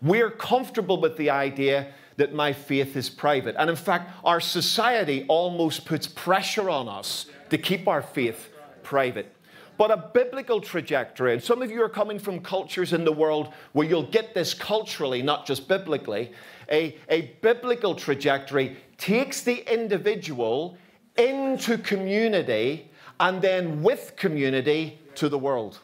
we're 0.00 0.30
comfortable 0.30 1.00
with 1.00 1.16
the 1.16 1.30
idea 1.30 1.92
that 2.16 2.32
my 2.32 2.52
faith 2.52 2.96
is 2.96 3.10
private. 3.10 3.56
And 3.58 3.68
in 3.68 3.76
fact, 3.76 4.12
our 4.24 4.40
society 4.40 5.24
almost 5.28 5.84
puts 5.84 6.06
pressure 6.06 6.70
on 6.70 6.88
us 6.88 7.26
to 7.50 7.58
keep 7.58 7.88
our 7.88 8.02
faith 8.02 8.50
private. 8.82 9.34
But 9.76 9.90
a 9.90 9.96
biblical 9.96 10.60
trajectory, 10.60 11.32
and 11.32 11.42
some 11.42 11.60
of 11.60 11.70
you 11.70 11.82
are 11.82 11.88
coming 11.88 12.20
from 12.20 12.40
cultures 12.40 12.92
in 12.92 13.04
the 13.04 13.12
world 13.12 13.52
where 13.72 13.86
you'll 13.86 14.10
get 14.10 14.32
this 14.32 14.54
culturally, 14.54 15.20
not 15.20 15.46
just 15.46 15.66
biblically. 15.66 16.30
A, 16.70 16.96
a 17.08 17.36
biblical 17.42 17.94
trajectory 17.96 18.76
takes 18.98 19.42
the 19.42 19.72
individual 19.72 20.78
into 21.16 21.76
community 21.78 22.90
and 23.18 23.42
then 23.42 23.82
with 23.82 24.14
community 24.16 25.00
to 25.16 25.28
the 25.28 25.38
world. 25.38 25.80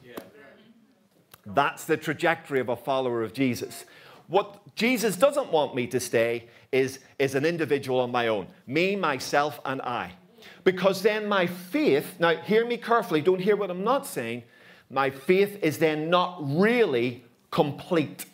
That's 1.46 1.84
the 1.84 1.96
trajectory 1.96 2.60
of 2.60 2.68
a 2.68 2.76
follower 2.76 3.22
of 3.22 3.32
Jesus. 3.32 3.84
What 4.30 4.76
Jesus 4.76 5.16
doesn't 5.16 5.50
want 5.50 5.74
me 5.74 5.88
to 5.88 5.98
stay 5.98 6.48
is, 6.70 7.00
is 7.18 7.34
an 7.34 7.44
individual 7.44 7.98
on 8.00 8.12
my 8.12 8.28
own 8.28 8.46
me, 8.66 8.94
myself, 8.94 9.60
and 9.64 9.82
I. 9.82 10.12
Because 10.62 11.02
then 11.02 11.28
my 11.28 11.46
faith, 11.46 12.14
now 12.20 12.36
hear 12.36 12.64
me 12.64 12.76
carefully, 12.76 13.20
don't 13.20 13.40
hear 13.40 13.56
what 13.56 13.70
I'm 13.70 13.82
not 13.82 14.06
saying, 14.06 14.44
my 14.88 15.10
faith 15.10 15.58
is 15.62 15.78
then 15.78 16.08
not 16.10 16.38
really 16.40 17.24
complete. 17.50 18.24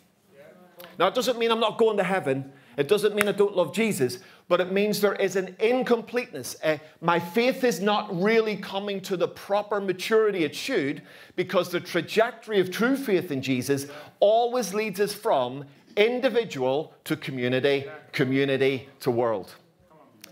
Now, 0.99 1.07
it 1.07 1.15
doesn't 1.15 1.37
mean 1.39 1.51
I'm 1.51 1.59
not 1.59 1.79
going 1.79 1.97
to 1.97 2.03
heaven, 2.03 2.51
it 2.77 2.87
doesn't 2.87 3.15
mean 3.15 3.27
I 3.27 3.31
don't 3.31 3.55
love 3.55 3.73
Jesus, 3.73 4.19
but 4.47 4.61
it 4.61 4.71
means 4.71 5.01
there 5.01 5.15
is 5.15 5.35
an 5.35 5.55
incompleteness. 5.59 6.57
Uh, 6.63 6.77
my 7.01 7.19
faith 7.19 7.63
is 7.63 7.79
not 7.81 8.21
really 8.21 8.55
coming 8.55 9.01
to 9.01 9.17
the 9.17 9.27
proper 9.27 9.81
maturity 9.81 10.43
it 10.43 10.55
should 10.55 11.01
because 11.35 11.69
the 11.69 11.79
trajectory 11.79 12.59
of 12.59 12.69
true 12.69 12.95
faith 12.95 13.31
in 13.31 13.41
Jesus 13.41 13.87
always 14.19 14.75
leads 14.75 14.99
us 14.99 15.11
from 15.11 15.65
individual 15.97 16.93
to 17.03 17.17
community, 17.17 17.85
community 18.13 18.87
to 19.01 19.11
world. 19.11 19.55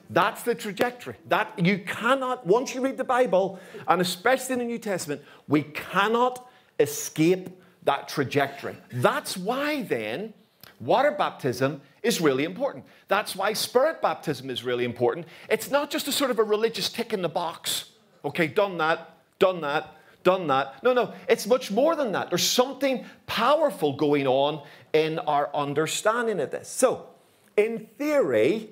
That's 0.10 0.44
the 0.44 0.56
trajectory. 0.56 1.16
That 1.28 1.58
you 1.58 1.80
cannot, 1.80 2.46
once 2.46 2.76
you 2.76 2.82
read 2.82 2.98
the 2.98 3.04
Bible, 3.04 3.60
and 3.88 4.02
especially 4.02 4.54
in 4.54 4.60
the 4.60 4.66
New 4.66 4.78
Testament, 4.78 5.22
we 5.48 5.64
cannot 5.64 6.48
escape 6.80 7.50
that 7.84 8.08
trajectory. 8.08 8.78
That's 8.92 9.36
why 9.36 9.84
then 9.84 10.34
water 10.80 11.12
baptism 11.12 11.82
is 12.04 12.22
really 12.22 12.44
important. 12.44 12.86
That's 13.08 13.36
why 13.36 13.54
spirit 13.54 14.02
baptism 14.02 14.50
is 14.50 14.64
really 14.64 14.86
important. 14.86 15.28
It's 15.50 15.72
not 15.72 15.90
just 15.90 16.08
a 16.08 16.12
sort 16.12 16.32
of 16.32 16.40
a 16.40 16.44
religious 16.44 16.90
tick 16.90 17.14
in 17.14 17.22
the 17.22 17.30
box. 17.30 17.92
Okay, 18.24 18.48
done 18.48 18.78
that, 18.78 19.18
done 19.40 19.62
that, 19.62 19.96
done 20.26 20.48
that. 20.48 20.84
No, 20.84 20.92
no, 20.92 21.14
it's 21.30 21.48
much 21.48 21.72
more 21.72 21.96
than 21.96 22.12
that. 22.12 22.30
There's 22.30 22.46
something 22.46 23.06
powerful 23.28 23.94
going 23.94 24.28
on 24.28 24.62
in 24.92 25.20
our 25.20 25.50
understanding 25.56 26.42
of 26.42 26.52
this. 26.52 26.68
So, 26.68 27.08
in 27.56 27.88
theory, 27.98 28.72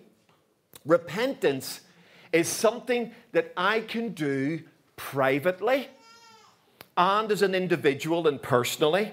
repentance 0.85 1.79
is 2.33 2.49
something 2.49 3.11
that 3.31 3.53
I 3.55 3.79
can 3.79 4.09
do 4.09 4.63
privately 4.97 5.87
and 6.97 7.31
as 7.31 7.41
an 7.41 7.55
individual 7.55 8.27
and 8.27 8.41
personally. 8.41 9.11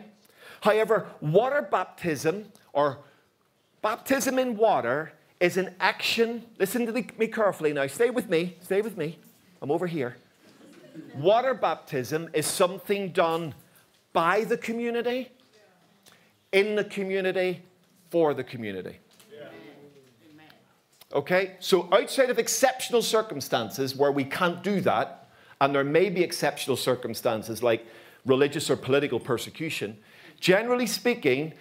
However, 0.63 1.07
water 1.21 1.63
baptism 1.63 2.47
or 2.73 2.99
baptism 3.83 4.39
in 4.39 4.57
water 4.57 5.13
is 5.39 5.57
an 5.57 5.75
action. 5.79 6.45
Listen 6.59 6.87
to 6.87 6.93
me 6.93 7.27
carefully 7.29 7.73
now. 7.73 7.87
Stay 7.87 8.11
with 8.11 8.29
me. 8.29 8.57
Stay 8.63 8.81
with 8.81 8.97
me. 8.97 9.19
I'm 9.63 9.71
over 9.71 9.87
here. 9.87 10.17
Water 11.14 11.54
baptism 11.54 12.28
is 12.33 12.47
something 12.47 13.12
done 13.12 13.54
by 14.12 14.45
the 14.45 14.57
community 14.57 15.30
in 16.52 16.75
the 16.75 16.85
community 16.85 17.62
for 18.11 18.35
the 18.35 18.45
community. 18.45 18.99
Okay? 21.12 21.57
So, 21.59 21.88
outside 21.92 22.30
of 22.30 22.38
exceptional 22.38 23.02
circumstances 23.02 23.97
where 23.97 24.12
we 24.12 24.25
can't 24.25 24.62
do 24.62 24.80
that, 24.83 25.28
and 25.61 25.75
there 25.75 25.85
may 25.85 26.09
be 26.09 26.23
exceptional 26.23 26.76
circumstances 26.76 27.62
like 27.62 27.85
religious 28.25 28.71
or 28.71 28.76
political 28.76 29.19
persecution, 29.19 29.99
generally 30.38 30.87
speaking, 30.87 31.52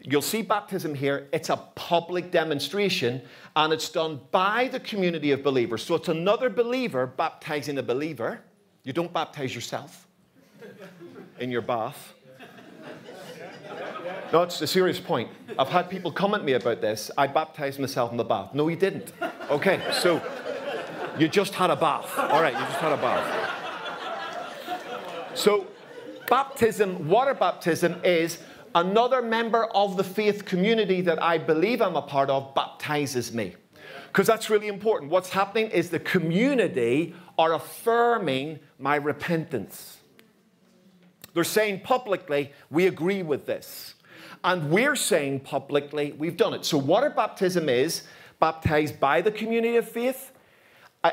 you'll 0.00 0.22
see 0.22 0.42
baptism 0.42 0.94
here, 0.94 1.28
it's 1.32 1.50
a 1.50 1.56
public 1.74 2.30
demonstration 2.30 3.22
and 3.56 3.72
it's 3.72 3.88
done 3.88 4.20
by 4.30 4.68
the 4.68 4.80
community 4.80 5.32
of 5.32 5.42
believers. 5.42 5.82
So, 5.82 5.96
it's 5.96 6.08
another 6.08 6.48
believer 6.48 7.06
baptizing 7.06 7.78
a 7.78 7.82
believer. 7.82 8.40
You 8.84 8.92
don't 8.92 9.12
baptize 9.12 9.54
yourself 9.54 10.08
in 11.38 11.52
your 11.52 11.62
bath. 11.62 12.14
No, 14.32 14.42
it's 14.42 14.60
a 14.60 14.66
serious 14.66 14.98
point. 14.98 15.30
I've 15.56 15.68
had 15.68 15.88
people 15.88 16.10
comment 16.10 16.44
me 16.44 16.54
about 16.54 16.80
this. 16.80 17.10
I 17.16 17.28
baptized 17.28 17.78
myself 17.78 18.10
in 18.10 18.16
the 18.16 18.24
bath. 18.24 18.54
No, 18.54 18.66
you 18.66 18.76
didn't. 18.76 19.12
Okay, 19.50 19.80
so 19.92 20.20
you 21.16 21.28
just 21.28 21.54
had 21.54 21.70
a 21.70 21.76
bath. 21.76 22.12
All 22.18 22.42
right, 22.42 22.54
you 22.54 22.58
just 22.58 22.78
had 22.78 22.92
a 22.92 22.96
bath. 22.96 23.50
So, 25.34 25.68
baptism, 26.28 27.08
water 27.08 27.34
baptism, 27.34 28.00
is 28.02 28.38
another 28.74 29.22
member 29.22 29.66
of 29.66 29.96
the 29.96 30.04
faith 30.04 30.44
community 30.44 31.02
that 31.02 31.22
I 31.22 31.38
believe 31.38 31.80
I'm 31.80 31.96
a 31.96 32.02
part 32.02 32.30
of 32.30 32.52
baptizes 32.54 33.32
me. 33.32 33.54
Because 34.08 34.26
that's 34.26 34.50
really 34.50 34.68
important. 34.68 35.10
What's 35.10 35.30
happening 35.30 35.70
is 35.70 35.90
the 35.90 36.00
community 36.00 37.14
are 37.42 37.54
affirming 37.54 38.60
my 38.78 38.94
repentance. 38.94 39.98
They're 41.34 41.44
saying 41.44 41.80
publicly, 41.80 42.52
we 42.70 42.86
agree 42.86 43.24
with 43.24 43.46
this. 43.46 43.94
And 44.44 44.70
we're 44.70 44.96
saying 44.96 45.40
publicly, 45.40 46.12
we've 46.12 46.36
done 46.36 46.54
it. 46.54 46.64
So, 46.64 46.78
water 46.78 47.10
baptism 47.10 47.68
is 47.68 48.02
baptized 48.38 49.00
by 49.00 49.22
the 49.22 49.32
community 49.32 49.76
of 49.76 49.88
faith. 49.88 50.30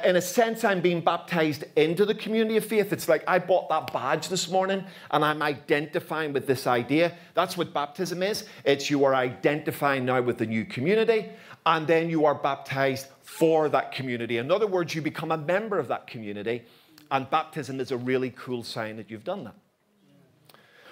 In 0.06 0.16
a 0.18 0.22
sense, 0.22 0.64
I'm 0.64 0.82
being 0.82 1.02
baptized 1.02 1.64
into 1.76 2.06
the 2.06 2.14
community 2.14 2.58
of 2.58 2.66
faith. 2.66 2.94
It's 2.94 3.10
like 3.10 3.24
I 3.28 3.40
bought 3.40 3.70
that 3.70 3.92
badge 3.92 4.28
this 4.28 4.48
morning 4.48 4.84
and 5.10 5.26
I'm 5.26 5.42
identifying 5.42 6.32
with 6.32 6.46
this 6.46 6.68
idea. 6.68 7.18
That's 7.34 7.58
what 7.58 7.74
baptism 7.74 8.22
is. 8.22 8.46
It's 8.66 8.92
you 8.92 9.04
are 9.06 9.16
identifying 9.16 10.06
now 10.06 10.22
with 10.22 10.38
the 10.38 10.46
new 10.46 10.64
community 10.64 11.30
and 11.66 11.88
then 11.88 12.08
you 12.08 12.26
are 12.26 12.36
baptized 12.36 13.08
for 13.40 13.70
that 13.70 13.94
community. 13.94 14.38
In 14.38 14.52
other 14.52 14.68
words, 14.68 14.94
you 14.94 15.02
become 15.02 15.32
a 15.32 15.38
member 15.38 15.80
of 15.80 15.88
that 15.88 16.08
community, 16.08 16.64
and 17.10 17.30
baptism 17.30 17.80
is 17.80 17.92
a 17.92 17.98
really 17.98 18.32
cool 18.32 18.64
sign 18.64 18.98
that 18.98 19.10
you've 19.10 19.24
done 19.24 19.46
that. 19.46 19.56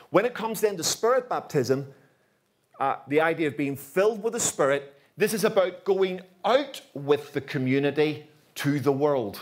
When 0.09 0.23
it 0.23 0.33
comes 0.33 0.61
then 0.61 0.77
to 0.77 0.83
spirit 0.83 1.27
baptism, 1.27 1.87
uh, 2.79 2.97
the 3.07 3.21
idea 3.21 3.47
of 3.47 3.57
being 3.57 3.75
filled 3.75 4.23
with 4.23 4.33
the 4.33 4.39
Spirit. 4.39 4.93
This 5.17 5.33
is 5.33 5.43
about 5.43 5.83
going 5.83 6.21
out 6.45 6.81
with 6.93 7.33
the 7.33 7.41
community 7.41 8.27
to 8.55 8.79
the 8.79 8.91
world. 8.91 9.41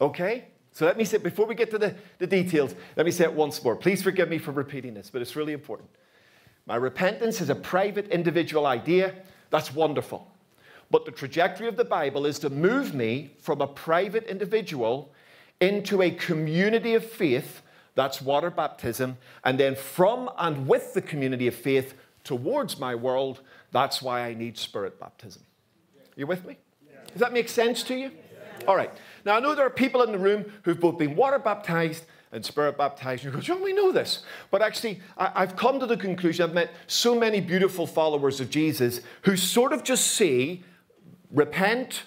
Okay? 0.00 0.46
So 0.72 0.86
let 0.86 0.96
me 0.96 1.04
say, 1.04 1.18
before 1.18 1.46
we 1.46 1.54
get 1.54 1.70
to 1.70 1.78
the, 1.78 1.94
the 2.18 2.26
details, 2.26 2.74
let 2.96 3.06
me 3.06 3.12
say 3.12 3.24
it 3.24 3.32
once 3.32 3.62
more. 3.62 3.76
Please 3.76 4.02
forgive 4.02 4.28
me 4.28 4.38
for 4.38 4.52
repeating 4.52 4.94
this, 4.94 5.10
but 5.10 5.22
it's 5.22 5.36
really 5.36 5.52
important. 5.52 5.88
My 6.66 6.76
repentance 6.76 7.40
is 7.40 7.50
a 7.50 7.54
private, 7.54 8.08
individual 8.08 8.66
idea. 8.66 9.14
That's 9.50 9.72
wonderful. 9.72 10.30
But 10.90 11.04
the 11.04 11.10
trajectory 11.10 11.68
of 11.68 11.76
the 11.76 11.84
Bible 11.84 12.26
is 12.26 12.38
to 12.40 12.50
move 12.50 12.94
me 12.94 13.32
from 13.40 13.60
a 13.60 13.66
private 13.66 14.24
individual 14.24 15.12
into 15.60 16.02
a 16.02 16.10
community 16.10 16.94
of 16.94 17.04
faith 17.04 17.62
that's 17.96 18.22
water 18.22 18.50
baptism. 18.50 19.16
And 19.42 19.58
then 19.58 19.74
from 19.74 20.30
and 20.38 20.68
with 20.68 20.94
the 20.94 21.02
community 21.02 21.48
of 21.48 21.54
faith 21.54 21.94
towards 22.22 22.78
my 22.78 22.94
world, 22.94 23.40
that's 23.72 24.00
why 24.00 24.20
I 24.20 24.34
need 24.34 24.56
spirit 24.56 25.00
baptism. 25.00 25.42
You 26.14 26.26
with 26.26 26.44
me? 26.44 26.56
Does 27.12 27.20
that 27.20 27.32
make 27.32 27.48
sense 27.48 27.82
to 27.84 27.94
you? 27.94 28.12
All 28.68 28.76
right. 28.76 28.90
Now, 29.24 29.36
I 29.36 29.40
know 29.40 29.54
there 29.54 29.66
are 29.66 29.70
people 29.70 30.02
in 30.02 30.12
the 30.12 30.18
room 30.18 30.44
who've 30.62 30.78
both 30.78 30.98
been 30.98 31.16
water 31.16 31.38
baptized 31.38 32.04
and 32.32 32.44
spirit 32.44 32.76
baptized. 32.76 33.24
You 33.24 33.30
go, 33.30 33.40
John, 33.40 33.62
we 33.62 33.72
know 33.72 33.92
this. 33.92 34.22
But 34.50 34.60
actually, 34.60 35.00
I, 35.16 35.40
have 35.40 35.56
come 35.56 35.80
to 35.80 35.86
the 35.86 35.96
conclusion 35.96 36.44
I've 36.48 36.54
met 36.54 36.70
so 36.86 37.18
many 37.18 37.40
beautiful 37.40 37.86
followers 37.86 38.40
of 38.40 38.50
Jesus 38.50 39.00
who 39.22 39.36
sort 39.36 39.72
of 39.72 39.84
just 39.84 40.08
see 40.08 40.64
repent, 41.30 42.02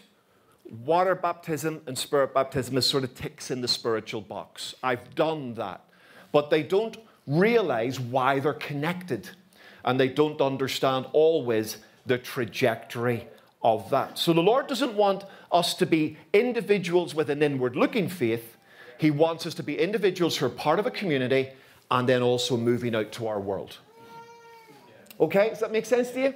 water 0.85 1.15
baptism 1.15 1.81
and 1.87 1.97
spirit 1.97 2.33
baptism 2.33 2.77
is 2.77 2.85
sort 2.85 3.03
of 3.03 3.15
ticks 3.15 3.51
in 3.51 3.61
the 3.61 3.67
spiritual 3.67 4.21
box. 4.21 4.75
I've 4.83 5.15
done 5.15 5.55
that. 5.55 5.83
But 6.31 6.49
they 6.49 6.63
don't 6.63 6.97
realize 7.25 7.99
why 7.99 8.39
they're 8.39 8.53
connected. 8.53 9.29
And 9.83 9.99
they 9.99 10.09
don't 10.09 10.41
understand 10.41 11.07
always 11.13 11.77
the 12.05 12.17
trajectory 12.17 13.27
of 13.61 13.89
that. 13.89 14.17
So 14.17 14.33
the 14.33 14.41
Lord 14.41 14.67
doesn't 14.67 14.93
want 14.93 15.25
us 15.51 15.73
to 15.75 15.85
be 15.85 16.17
individuals 16.33 17.15
with 17.15 17.29
an 17.29 17.41
inward 17.41 17.75
looking 17.75 18.07
faith. 18.07 18.57
He 18.97 19.11
wants 19.11 19.45
us 19.45 19.53
to 19.55 19.63
be 19.63 19.77
individuals 19.77 20.37
who 20.37 20.45
are 20.45 20.49
part 20.49 20.79
of 20.79 20.85
a 20.85 20.91
community 20.91 21.49
and 21.91 22.07
then 22.07 22.21
also 22.21 22.57
moving 22.57 22.95
out 22.95 23.11
to 23.13 23.27
our 23.27 23.39
world. 23.39 23.77
Okay, 25.19 25.49
does 25.49 25.59
that 25.59 25.71
make 25.71 25.85
sense 25.85 26.11
to 26.11 26.21
you? 26.21 26.33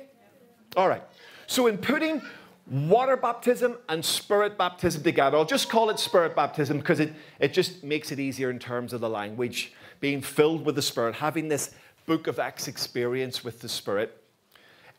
All 0.76 0.90
right. 0.90 1.04
So, 1.48 1.68
in 1.68 1.78
putting 1.78 2.22
water 2.68 3.18
baptism 3.18 3.78
and 3.90 4.04
spirit 4.04 4.58
baptism 4.58 5.04
together. 5.04 5.38
I'll 5.38 5.46
just 5.46 5.70
call 5.70 5.90
it 5.90 6.00
spirit 6.00 6.36
baptism 6.36 6.78
because 6.78 7.00
it, 7.00 7.14
it 7.40 7.54
just 7.54 7.84
makes 7.84 8.12
it 8.12 8.20
easier 8.20 8.50
in 8.50 8.60
terms 8.60 8.94
of 8.94 9.02
the 9.02 9.10
language. 9.10 9.74
Being 10.00 10.22
filled 10.22 10.66
with 10.66 10.76
the 10.76 10.82
Spirit, 10.82 11.16
having 11.16 11.48
this 11.48 11.72
book 12.06 12.28
of 12.28 12.38
Acts 12.38 12.68
experience 12.68 13.44
with 13.44 13.62
the 13.62 13.70
Spirit. 13.70 14.22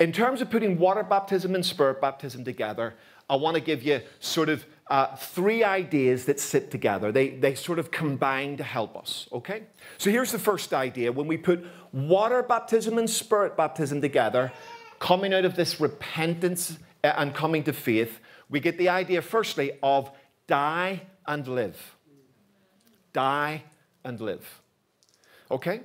In 0.01 0.13
terms 0.13 0.41
of 0.41 0.51
putting 0.51 0.79
water 0.79 1.03
baptism 1.03 1.55
and 1.55 1.65
spirit 1.65 2.01
baptism 2.01 2.45
together, 2.45 2.95
I 3.29 3.37
want 3.37 3.55
to 3.55 3.61
give 3.61 3.83
you 3.83 4.01
sort 4.19 4.49
of 4.49 4.65
uh, 4.89 5.15
three 5.17 5.63
ideas 5.63 6.25
that 6.27 6.41
sit 6.41 6.71
together. 6.71 7.13
They, 7.13 7.31
they 7.31 7.55
sort 7.55 7.79
of 7.79 7.91
combine 7.91 8.57
to 8.57 8.65
help 8.65 8.97
us, 8.97 9.29
okay? 9.33 9.65
So 9.99 10.11
here's 10.11 10.33
the 10.33 10.39
first 10.39 10.75
idea. 10.75 11.13
When 11.13 11.27
we 11.27 11.37
put 11.37 11.65
water 11.93 12.43
baptism 12.43 12.99
and 12.99 13.09
spirit 13.09 13.57
baptism 13.57 14.01
together, 14.01 14.53
coming 14.99 15.33
out 15.33 15.45
of 15.45 15.55
this 15.55 15.81
repentance 15.81 16.79
and 17.05 17.35
coming 17.35 17.63
to 17.65 17.73
faith, 17.73 18.21
we 18.49 18.61
get 18.61 18.79
the 18.79 18.89
idea, 18.89 19.23
firstly, 19.23 19.73
of 19.83 20.11
die 20.47 21.03
and 21.27 21.47
live. 21.47 21.97
Die 23.13 23.63
and 24.05 24.21
live. 24.21 24.61
Okay? 25.51 25.81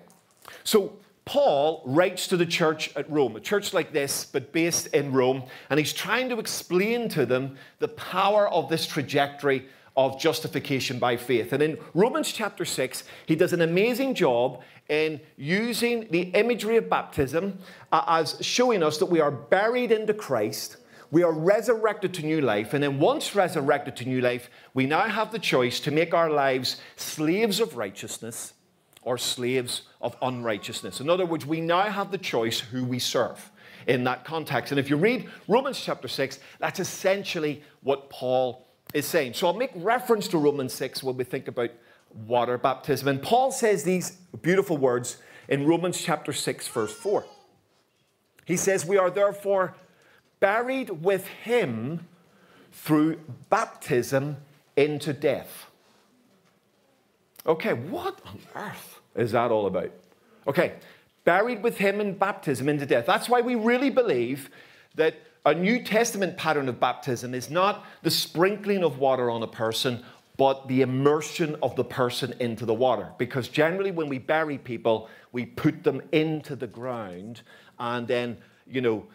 So, 0.64 0.94
Paul 1.26 1.84
writes 1.86 2.28
to 2.30 2.38
the 2.38 2.46
church 2.46 2.96
at 2.96 3.10
Rome, 3.10 3.36
a 3.36 3.40
church 3.40 3.72
like 3.72 3.94
this, 3.94 4.26
but 4.26 4.52
based 4.52 4.88
in 4.88 5.12
Rome, 5.12 5.44
and 5.70 5.78
he's 5.78 5.94
trying 5.94 6.28
to 6.30 6.40
explain 6.40 7.08
to 7.10 7.24
them 7.24 7.56
the 7.78 7.88
power 7.88 8.50
of 8.50 8.68
this 8.68 8.88
trajectory 8.88 9.68
of 9.96 10.20
justification 10.20 10.98
by 10.98 11.18
faith. 11.18 11.54
And 11.54 11.62
in 11.62 11.78
Romans 11.94 12.32
chapter 12.32 12.66
6, 12.66 13.04
he 13.28 13.36
does 13.36 13.54
an 13.54 13.62
amazing 13.62 14.16
job 14.16 14.62
in 14.88 15.20
using 15.38 16.08
the 16.10 16.22
imagery 16.22 16.78
of 16.78 16.90
baptism 16.90 17.60
uh, 17.92 18.04
as 18.08 18.38
showing 18.42 18.82
us 18.82 18.98
that 18.98 19.06
we 19.06 19.20
are 19.20 19.30
buried 19.30 19.92
into 19.92 20.14
Christ, 20.14 20.78
we 21.12 21.24
are 21.24 21.32
resurrected 21.32 22.14
to 22.16 22.26
new 22.26 22.42
life, 22.42 22.74
and 22.74 22.84
then 22.84 23.00
once 23.00 23.36
resurrected 23.36 23.96
to 23.98 24.06
new 24.06 24.22
life, 24.22 24.50
we 24.74 24.86
now 24.86 25.08
have 25.08 25.32
the 25.32 25.40
choice 25.40 25.80
to 25.82 25.92
make 25.92 26.14
our 26.14 26.30
lives 26.30 26.80
slaves 26.96 27.60
of 27.60 27.78
righteousness 27.78 28.54
or 29.02 29.18
slaves 29.18 29.84
of 30.02 30.16
unrighteousness. 30.22 31.00
In 31.00 31.10
other 31.10 31.26
words, 31.26 31.46
we 31.46 31.62
now 31.62 31.84
have 31.84 32.12
the 32.12 32.18
choice 32.18 32.60
who 32.60 32.84
we 32.84 33.00
serve 33.00 33.52
in 33.88 34.04
that 34.04 34.24
context. 34.24 34.72
And 34.72 34.80
if 34.80 34.90
you 34.90 34.98
read 34.98 35.30
Romans 35.48 35.80
chapter 35.80 36.08
6, 36.08 36.40
that's 36.60 36.80
essentially 36.80 37.64
what 37.82 38.10
Paul 38.10 38.68
is 38.94 39.06
saying. 39.06 39.34
So 39.34 39.48
I'll 39.48 39.54
make 39.54 39.72
reference 39.76 40.28
to 40.30 40.38
Romans 40.38 40.74
6 40.74 41.02
when 41.02 41.18
we 41.18 41.24
think 41.24 41.48
about 41.48 41.72
water 42.28 42.58
baptism. 42.58 43.08
And 43.08 43.22
Paul 43.22 43.52
says 43.52 43.84
these 43.84 44.12
beautiful 44.42 44.78
words 44.78 45.18
in 45.48 45.66
Romans 45.66 46.02
chapter 46.02 46.34
6, 46.34 46.68
verse 46.68 46.94
4. 46.94 47.26
He 48.46 48.58
says, 48.58 48.86
We 48.86 48.98
are 48.98 49.10
therefore 49.10 49.76
buried 50.40 50.90
with 50.90 51.28
him 51.28 52.08
through 52.72 53.20
baptism 53.50 54.38
into 54.76 55.14
death 55.14 55.70
Okay, 57.46 57.74
what 57.74 58.20
on 58.26 58.40
earth 58.56 59.00
is 59.16 59.32
that 59.32 59.52
all 59.52 59.66
about? 59.66 59.92
Okay, 60.48 60.74
buried 61.24 61.64
with 61.64 61.78
him 61.78 62.02
in 62.02 62.14
baptism 62.14 62.70
into 62.70 62.86
death. 62.86 63.06
That's 63.06 63.30
why 63.30 63.42
we 63.42 63.56
really 63.56 63.90
believe 63.90 64.50
that 64.96 65.16
a 65.46 65.54
New 65.54 65.82
Testament 65.84 66.38
pattern 66.38 66.68
of 66.68 66.80
baptism 66.80 67.34
is 67.34 67.50
not 67.50 67.86
the 68.04 68.12
sprinkling 68.12 68.84
of 68.84 69.00
water 69.00 69.30
on 69.32 69.42
a 69.42 69.48
person, 69.48 70.04
but 70.38 70.68
the 70.68 70.82
immersion 70.82 71.56
of 71.64 71.76
the 71.76 71.84
person 71.84 72.34
into 72.40 72.66
the 72.66 72.74
water. 72.74 73.12
Because 73.18 73.48
generally, 73.48 73.92
when 73.92 74.10
we 74.10 74.20
bury 74.20 74.58
people, 74.58 75.10
we 75.32 75.46
put 75.46 75.84
them 75.84 76.02
into 76.12 76.56
the 76.56 76.68
ground, 76.68 77.42
and 77.80 78.08
then, 78.08 78.38
you 78.68 78.82
know, 78.82 79.06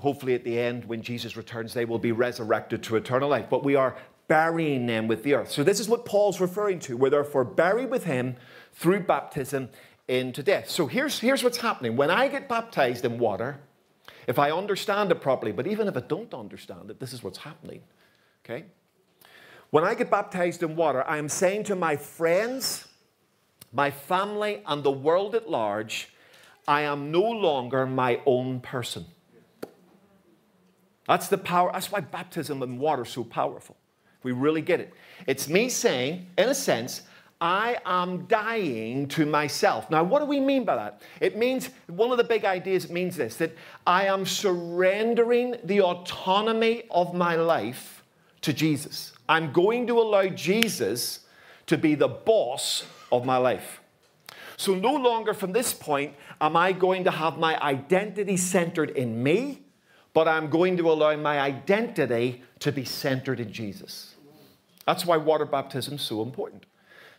hopefully 0.00 0.34
at 0.34 0.44
the 0.44 0.58
end, 0.58 0.84
when 0.84 1.02
Jesus 1.02 1.36
returns, 1.36 1.74
they 1.74 1.84
will 1.84 1.98
be 1.98 2.12
resurrected 2.12 2.82
to 2.84 2.96
eternal 2.96 3.28
life. 3.28 3.46
But 3.50 3.64
we 3.64 3.74
are 3.74 3.96
burying 4.28 4.86
them 4.86 5.06
with 5.06 5.22
the 5.22 5.34
earth. 5.34 5.50
So, 5.50 5.62
this 5.62 5.80
is 5.80 5.88
what 5.88 6.04
Paul's 6.04 6.40
referring 6.40 6.78
to. 6.80 6.96
We're 6.96 7.10
therefore 7.10 7.44
buried 7.44 7.90
with 7.90 8.04
him 8.04 8.36
through 8.72 9.00
baptism 9.00 9.68
into 10.08 10.42
death. 10.42 10.68
So, 10.70 10.86
here's, 10.86 11.18
here's 11.18 11.44
what's 11.44 11.58
happening. 11.58 11.96
When 11.96 12.10
I 12.10 12.28
get 12.28 12.48
baptized 12.48 13.04
in 13.04 13.18
water, 13.18 13.60
if 14.26 14.38
I 14.38 14.50
understand 14.50 15.10
it 15.10 15.20
properly, 15.20 15.52
but 15.52 15.66
even 15.66 15.88
if 15.88 15.96
I 15.96 16.00
don't 16.00 16.32
understand 16.32 16.90
it, 16.90 16.98
this 17.00 17.12
is 17.12 17.22
what's 17.22 17.38
happening. 17.38 17.82
Okay? 18.44 18.64
When 19.70 19.84
I 19.84 19.94
get 19.94 20.10
baptized 20.10 20.62
in 20.62 20.76
water, 20.76 21.04
I 21.06 21.18
am 21.18 21.28
saying 21.28 21.64
to 21.64 21.76
my 21.76 21.96
friends, 21.96 22.86
my 23.72 23.90
family, 23.90 24.62
and 24.66 24.82
the 24.82 24.90
world 24.90 25.34
at 25.34 25.50
large, 25.50 26.14
I 26.66 26.82
am 26.82 27.10
no 27.10 27.22
longer 27.22 27.86
my 27.86 28.20
own 28.24 28.60
person. 28.60 29.06
That's 31.06 31.28
the 31.28 31.38
power. 31.38 31.70
That's 31.72 31.92
why 31.92 32.00
baptism 32.00 32.62
and 32.62 32.78
water 32.78 33.02
is 33.02 33.10
so 33.10 33.24
powerful 33.24 33.76
we 34.24 34.32
really 34.32 34.62
get 34.62 34.80
it. 34.80 34.92
It's 35.28 35.48
me 35.48 35.68
saying, 35.68 36.26
in 36.36 36.48
a 36.48 36.54
sense, 36.54 37.02
I 37.40 37.76
am 37.84 38.24
dying 38.24 39.06
to 39.08 39.26
myself. 39.26 39.90
Now, 39.90 40.02
what 40.02 40.20
do 40.20 40.24
we 40.24 40.40
mean 40.40 40.64
by 40.64 40.76
that? 40.76 41.02
It 41.20 41.36
means, 41.36 41.70
one 41.86 42.10
of 42.10 42.16
the 42.16 42.24
big 42.24 42.44
ideas, 42.44 42.86
it 42.86 42.90
means 42.90 43.16
this 43.16 43.36
that 43.36 43.54
I 43.86 44.06
am 44.06 44.24
surrendering 44.24 45.56
the 45.62 45.82
autonomy 45.82 46.84
of 46.90 47.14
my 47.14 47.36
life 47.36 48.02
to 48.40 48.52
Jesus. 48.52 49.12
I'm 49.28 49.52
going 49.52 49.86
to 49.88 50.00
allow 50.00 50.26
Jesus 50.26 51.20
to 51.66 51.76
be 51.76 51.94
the 51.94 52.08
boss 52.08 52.84
of 53.12 53.24
my 53.24 53.36
life. 53.36 53.80
So, 54.56 54.74
no 54.74 54.94
longer 54.94 55.34
from 55.34 55.52
this 55.52 55.74
point 55.74 56.14
am 56.40 56.56
I 56.56 56.72
going 56.72 57.04
to 57.04 57.10
have 57.10 57.38
my 57.38 57.60
identity 57.60 58.36
centered 58.36 58.90
in 58.90 59.22
me, 59.22 59.63
but 60.14 60.28
I'm 60.28 60.48
going 60.48 60.76
to 60.78 60.90
allow 60.90 61.14
my 61.16 61.40
identity 61.40 62.42
to 62.60 62.72
be 62.72 62.84
centered 62.84 63.40
in 63.40 63.52
Jesus. 63.52 64.14
That's 64.86 65.04
why 65.04 65.16
water 65.16 65.44
baptism 65.44 65.94
is 65.94 66.02
so 66.02 66.22
important. 66.22 66.64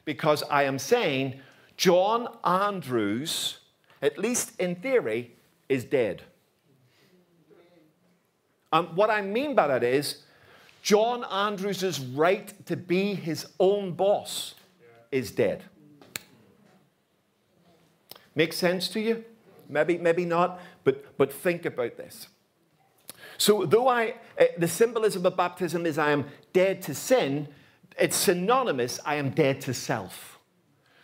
Because 0.06 0.44
I 0.50 0.64
am 0.64 0.80
saying 0.80 1.40
John 1.78 2.28
Andrews, 2.44 3.60
at 4.02 4.18
least 4.18 4.60
in 4.60 4.76
theory, 4.76 5.36
is 5.68 5.84
dead. 5.84 6.24
And 8.72 8.96
what 8.96 9.10
I 9.10 9.22
mean 9.22 9.56
by 9.56 9.68
that 9.68 9.84
is 9.84 10.24
John 10.82 11.24
Andrews' 11.26 12.00
right 12.00 12.54
to 12.66 12.78
be 12.78 13.14
his 13.14 13.48
own 13.60 13.94
boss 13.94 14.56
is 15.12 15.32
dead. 15.32 15.64
Makes 18.36 18.58
sense 18.58 18.88
to 18.90 19.00
you? 19.00 19.26
Maybe, 19.68 19.98
maybe 19.98 20.26
not, 20.26 20.60
but, 20.84 21.18
but 21.18 21.34
think 21.34 21.66
about 21.66 21.98
this. 21.98 22.28
So, 23.38 23.66
though 23.66 23.88
I, 23.88 24.16
uh, 24.40 24.46
the 24.58 24.68
symbolism 24.68 25.26
of 25.26 25.36
baptism 25.36 25.86
is 25.86 25.98
I 25.98 26.12
am 26.12 26.26
dead 26.54 26.82
to 26.84 26.96
sin, 26.96 27.48
it's 27.98 28.16
synonymous, 28.16 29.00
I 29.06 29.16
am 29.16 29.30
dead 29.30 29.62
to 29.62 29.74
self. 29.74 30.40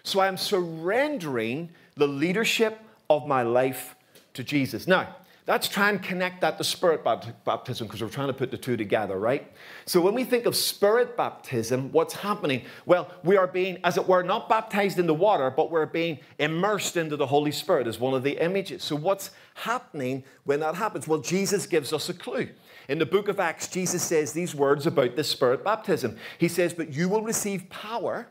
So 0.03 0.19
I 0.19 0.27
am 0.27 0.37
surrendering 0.37 1.69
the 1.95 2.07
leadership 2.07 2.79
of 3.09 3.27
my 3.27 3.43
life 3.43 3.95
to 4.33 4.43
Jesus. 4.43 4.87
Now, 4.87 5.15
let's 5.47 5.67
try 5.67 5.89
and 5.89 6.01
connect 6.01 6.41
that 6.41 6.57
to 6.57 6.63
spirit 6.63 7.03
baptism 7.03 7.87
because 7.87 8.01
we're 8.01 8.09
trying 8.09 8.27
to 8.27 8.33
put 8.33 8.51
the 8.51 8.57
two 8.57 8.77
together, 8.77 9.17
right? 9.17 9.51
So 9.85 9.99
when 9.99 10.13
we 10.13 10.23
think 10.23 10.45
of 10.45 10.55
spirit 10.55 11.17
baptism, 11.17 11.91
what's 11.91 12.13
happening? 12.13 12.63
Well, 12.85 13.11
we 13.23 13.37
are 13.37 13.47
being, 13.47 13.79
as 13.83 13.97
it 13.97 14.07
were, 14.07 14.23
not 14.23 14.47
baptized 14.47 14.99
in 14.99 15.07
the 15.07 15.13
water, 15.13 15.49
but 15.49 15.71
we're 15.71 15.85
being 15.85 16.19
immersed 16.39 16.97
into 16.97 17.17
the 17.17 17.25
Holy 17.25 17.51
Spirit, 17.51 17.87
is 17.87 17.99
one 17.99 18.13
of 18.13 18.23
the 18.23 18.43
images. 18.43 18.83
So 18.83 18.95
what's 18.95 19.31
happening 19.55 20.23
when 20.43 20.59
that 20.59 20.75
happens? 20.75 21.07
Well, 21.07 21.19
Jesus 21.19 21.65
gives 21.65 21.91
us 21.91 22.09
a 22.09 22.13
clue. 22.13 22.49
In 22.87 22.99
the 22.99 23.05
book 23.05 23.27
of 23.27 23.39
Acts, 23.39 23.67
Jesus 23.67 24.03
says 24.03 24.33
these 24.33 24.53
words 24.53 24.85
about 24.85 25.15
the 25.15 25.23
Spirit 25.23 25.63
baptism. 25.63 26.17
He 26.37 26.47
says, 26.47 26.73
But 26.73 26.93
you 26.93 27.09
will 27.09 27.23
receive 27.23 27.69
power 27.69 28.27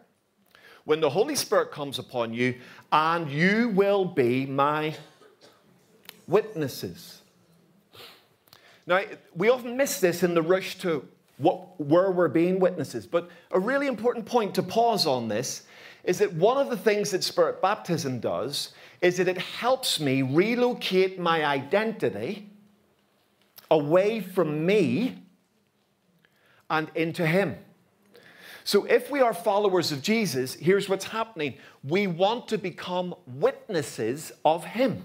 when 0.84 1.00
the 1.00 1.10
Holy 1.10 1.36
Spirit 1.36 1.70
comes 1.70 1.98
upon 1.98 2.34
you, 2.34 2.54
and 2.90 3.30
you 3.30 3.68
will 3.70 4.04
be 4.04 4.46
my 4.46 4.94
witnesses. 6.30 7.20
Now, 8.86 9.02
we 9.34 9.50
often 9.50 9.76
miss 9.76 10.00
this 10.00 10.22
in 10.22 10.34
the 10.34 10.42
rush 10.42 10.78
to 10.78 11.06
what, 11.36 11.80
where 11.80 12.10
we're 12.10 12.28
being 12.28 12.58
witnesses, 12.60 13.06
but 13.06 13.28
a 13.50 13.58
really 13.58 13.86
important 13.86 14.26
point 14.26 14.54
to 14.54 14.62
pause 14.62 15.06
on 15.06 15.28
this 15.28 15.64
is 16.04 16.18
that 16.18 16.32
one 16.32 16.56
of 16.56 16.70
the 16.70 16.76
things 16.76 17.10
that 17.10 17.22
Spirit 17.22 17.60
baptism 17.60 18.20
does 18.20 18.72
is 19.00 19.16
that 19.18 19.28
it 19.28 19.38
helps 19.38 20.00
me 20.00 20.22
relocate 20.22 21.18
my 21.18 21.44
identity 21.44 22.48
away 23.70 24.20
from 24.20 24.64
me 24.66 25.22
and 26.68 26.90
into 26.94 27.26
Him. 27.26 27.56
So, 28.64 28.84
if 28.84 29.10
we 29.10 29.20
are 29.20 29.32
followers 29.32 29.90
of 29.90 30.02
Jesus, 30.02 30.54
here's 30.54 30.88
what's 30.88 31.06
happening. 31.06 31.54
We 31.82 32.06
want 32.06 32.48
to 32.48 32.58
become 32.58 33.14
witnesses 33.26 34.32
of 34.44 34.64
Him. 34.64 35.04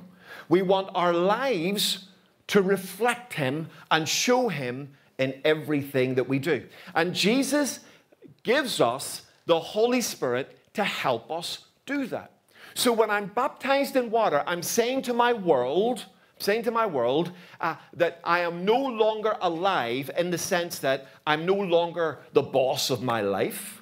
We 0.49 0.61
want 0.61 0.89
our 0.93 1.13
lives 1.13 2.07
to 2.47 2.61
reflect 2.61 3.33
Him 3.33 3.69
and 3.89 4.07
show 4.07 4.49
Him 4.49 4.93
in 5.17 5.41
everything 5.43 6.15
that 6.15 6.27
we 6.27 6.39
do. 6.39 6.65
And 6.93 7.13
Jesus 7.13 7.79
gives 8.43 8.81
us 8.81 9.23
the 9.45 9.59
Holy 9.59 10.01
Spirit 10.01 10.57
to 10.73 10.83
help 10.83 11.31
us 11.31 11.65
do 11.85 12.05
that. 12.07 12.31
So, 12.73 12.91
when 12.91 13.09
I'm 13.09 13.27
baptized 13.27 13.95
in 13.95 14.11
water, 14.11 14.43
I'm 14.45 14.61
saying 14.61 15.03
to 15.03 15.13
my 15.13 15.31
world, 15.31 16.05
saying 16.39 16.63
to 16.63 16.71
my 16.71 16.85
world 16.85 17.31
uh, 17.61 17.75
that 17.93 18.19
I 18.23 18.41
am 18.41 18.65
no 18.65 18.77
longer 18.77 19.37
alive 19.41 20.11
in 20.17 20.29
the 20.29 20.37
sense 20.37 20.79
that 20.79 21.07
I'm 21.25 21.45
no 21.45 21.55
longer 21.55 22.19
the 22.33 22.41
boss 22.41 22.89
of 22.89 23.01
my 23.01 23.21
life. 23.21 23.81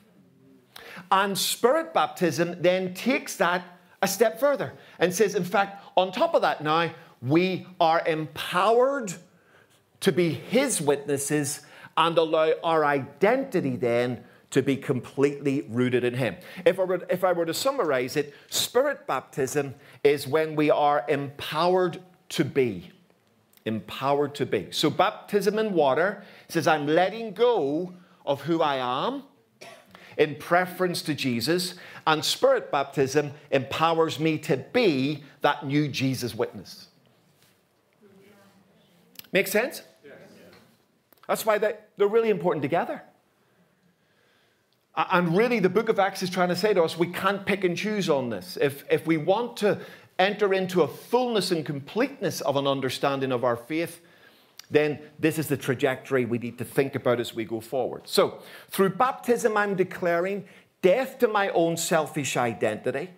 And 1.11 1.37
spirit 1.37 1.93
baptism 1.93 2.61
then 2.61 2.93
takes 2.93 3.35
that 3.37 3.63
a 4.01 4.07
step 4.07 4.39
further 4.39 4.73
and 4.99 5.13
says, 5.13 5.33
in 5.33 5.43
fact, 5.43 5.82
on 5.95 6.12
top 6.12 6.34
of 6.34 6.41
that 6.41 6.63
now, 6.63 6.91
we 7.21 7.67
are 7.79 8.01
empowered 8.06 9.13
to 10.01 10.12
be 10.12 10.34
his 10.34 10.82
witnesses 10.82 11.62
and 11.95 12.17
allow 12.17 12.51
our 12.63 12.84
identity 12.86 13.75
then 13.75 14.23
to 14.49 14.62
be 14.62 14.77
completely 14.77 15.65
rooted 15.69 16.03
in 16.03 16.13
him. 16.13 16.36
If 16.65 16.79
I, 16.79 16.84
were, 16.84 17.06
if 17.10 17.23
I 17.23 17.32
were 17.32 17.45
to 17.45 17.53
summarize 17.53 18.15
it, 18.15 18.36
spirit 18.49 19.08
baptism 19.08 19.73
is 20.03 20.27
when 20.27 20.56
we 20.56 20.69
are 20.69 21.06
empowered 21.08 21.99
to 22.29 22.45
be. 22.45 22.91
Empowered 23.65 24.36
to 24.36 24.45
be. 24.45 24.67
So, 24.71 24.89
baptism 24.89 25.58
in 25.58 25.73
water 25.73 26.23
says, 26.49 26.67
I'm 26.67 26.86
letting 26.86 27.34
go 27.34 27.93
of 28.25 28.41
who 28.41 28.62
I 28.62 28.75
am 28.75 29.23
in 30.17 30.36
preference 30.36 31.01
to 31.03 31.13
Jesus, 31.13 31.75
and 32.05 32.23
spirit 32.23 32.71
baptism 32.71 33.31
empowers 33.51 34.19
me 34.19 34.37
to 34.39 34.57
be 34.57 35.23
that 35.41 35.65
new 35.65 35.87
Jesus 35.87 36.35
witness. 36.35 36.87
Make 39.31 39.47
sense? 39.47 39.81
That's 41.27 41.45
why 41.45 41.57
they, 41.57 41.75
they're 41.97 42.07
really 42.07 42.29
important 42.29 42.61
together. 42.61 43.01
And 44.95 45.35
really, 45.35 45.59
the 45.59 45.69
book 45.69 45.89
of 45.89 45.97
Acts 45.97 46.21
is 46.21 46.29
trying 46.29 46.49
to 46.49 46.55
say 46.55 46.73
to 46.73 46.83
us 46.83 46.97
we 46.97 47.07
can't 47.07 47.45
pick 47.45 47.63
and 47.63 47.75
choose 47.75 48.09
on 48.09 48.29
this. 48.29 48.57
If, 48.61 48.85
if 48.91 49.07
we 49.07 49.17
want 49.17 49.57
to 49.57 49.79
enter 50.19 50.53
into 50.53 50.83
a 50.83 50.87
fullness 50.87 51.51
and 51.51 51.65
completeness 51.65 52.41
of 52.41 52.55
an 52.57 52.67
understanding 52.67 53.31
of 53.31 53.43
our 53.43 53.55
faith, 53.55 54.01
then 54.69 54.99
this 55.19 55.39
is 55.39 55.47
the 55.47 55.57
trajectory 55.57 56.25
we 56.25 56.37
need 56.37 56.57
to 56.59 56.65
think 56.65 56.93
about 56.93 57.19
as 57.19 57.33
we 57.33 57.43
go 57.43 57.59
forward. 57.59 58.03
So, 58.05 58.39
through 58.69 58.89
baptism, 58.89 59.57
I'm 59.57 59.75
declaring 59.75 60.45
death 60.83 61.17
to 61.19 61.27
my 61.27 61.49
own 61.49 61.75
selfish 61.77 62.37
identity. 62.37 63.09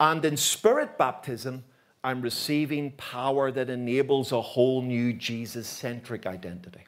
And 0.00 0.24
in 0.24 0.38
spirit 0.38 0.96
baptism, 0.96 1.64
I'm 2.02 2.22
receiving 2.22 2.92
power 2.92 3.52
that 3.52 3.68
enables 3.68 4.32
a 4.32 4.40
whole 4.40 4.80
new 4.80 5.12
Jesus 5.12 5.68
centric 5.68 6.26
identity. 6.26 6.86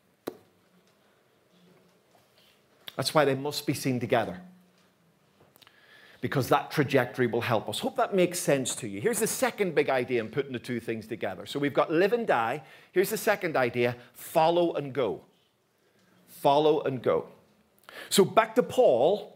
That's 2.96 3.12
why 3.12 3.24
they 3.24 3.34
must 3.34 3.66
be 3.66 3.74
seen 3.74 4.00
together. 4.00 4.40
Because 6.20 6.48
that 6.48 6.70
trajectory 6.70 7.26
will 7.26 7.42
help 7.42 7.68
us. 7.68 7.80
Hope 7.80 7.96
that 7.96 8.14
makes 8.14 8.38
sense 8.38 8.74
to 8.76 8.88
you. 8.88 9.00
Here's 9.00 9.20
the 9.20 9.26
second 9.26 9.74
big 9.74 9.90
idea 9.90 10.20
in 10.22 10.30
putting 10.30 10.52
the 10.52 10.58
two 10.58 10.80
things 10.80 11.06
together. 11.06 11.44
So 11.44 11.58
we've 11.58 11.74
got 11.74 11.92
live 11.92 12.14
and 12.14 12.26
die. 12.26 12.62
Here's 12.92 13.10
the 13.10 13.18
second 13.18 13.56
idea 13.56 13.96
follow 14.14 14.72
and 14.74 14.92
go. 14.92 15.20
Follow 16.28 16.80
and 16.82 17.02
go. 17.02 17.28
So 18.08 18.24
back 18.24 18.54
to 18.54 18.62
Paul 18.62 19.33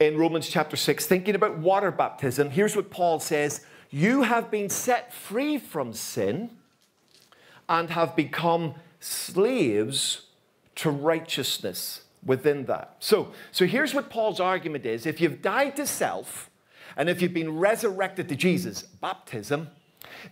in 0.00 0.16
Romans 0.16 0.48
chapter 0.48 0.76
6, 0.76 1.06
thinking 1.06 1.34
about 1.34 1.58
water 1.58 1.90
baptism. 1.90 2.50
Here's 2.50 2.76
what 2.76 2.88
Paul 2.88 3.18
says 3.18 3.64
You 3.90 4.22
have 4.22 4.48
been 4.48 4.68
set 4.68 5.12
free 5.12 5.58
from 5.58 5.92
sin 5.92 6.50
and 7.68 7.90
have 7.90 8.14
become 8.14 8.74
slaves 9.00 10.26
to 10.76 10.90
righteousness 10.90 12.02
within 12.24 12.66
that. 12.66 12.94
So, 13.00 13.32
so 13.50 13.66
here's 13.66 13.92
what 13.92 14.08
Paul's 14.08 14.38
argument 14.38 14.86
is 14.86 15.04
if 15.04 15.20
you've 15.20 15.42
died 15.42 15.74
to 15.76 15.86
self 15.86 16.48
and 16.96 17.08
if 17.08 17.20
you've 17.20 17.34
been 17.34 17.58
resurrected 17.58 18.28
to 18.28 18.36
Jesus, 18.36 18.82
baptism, 18.82 19.68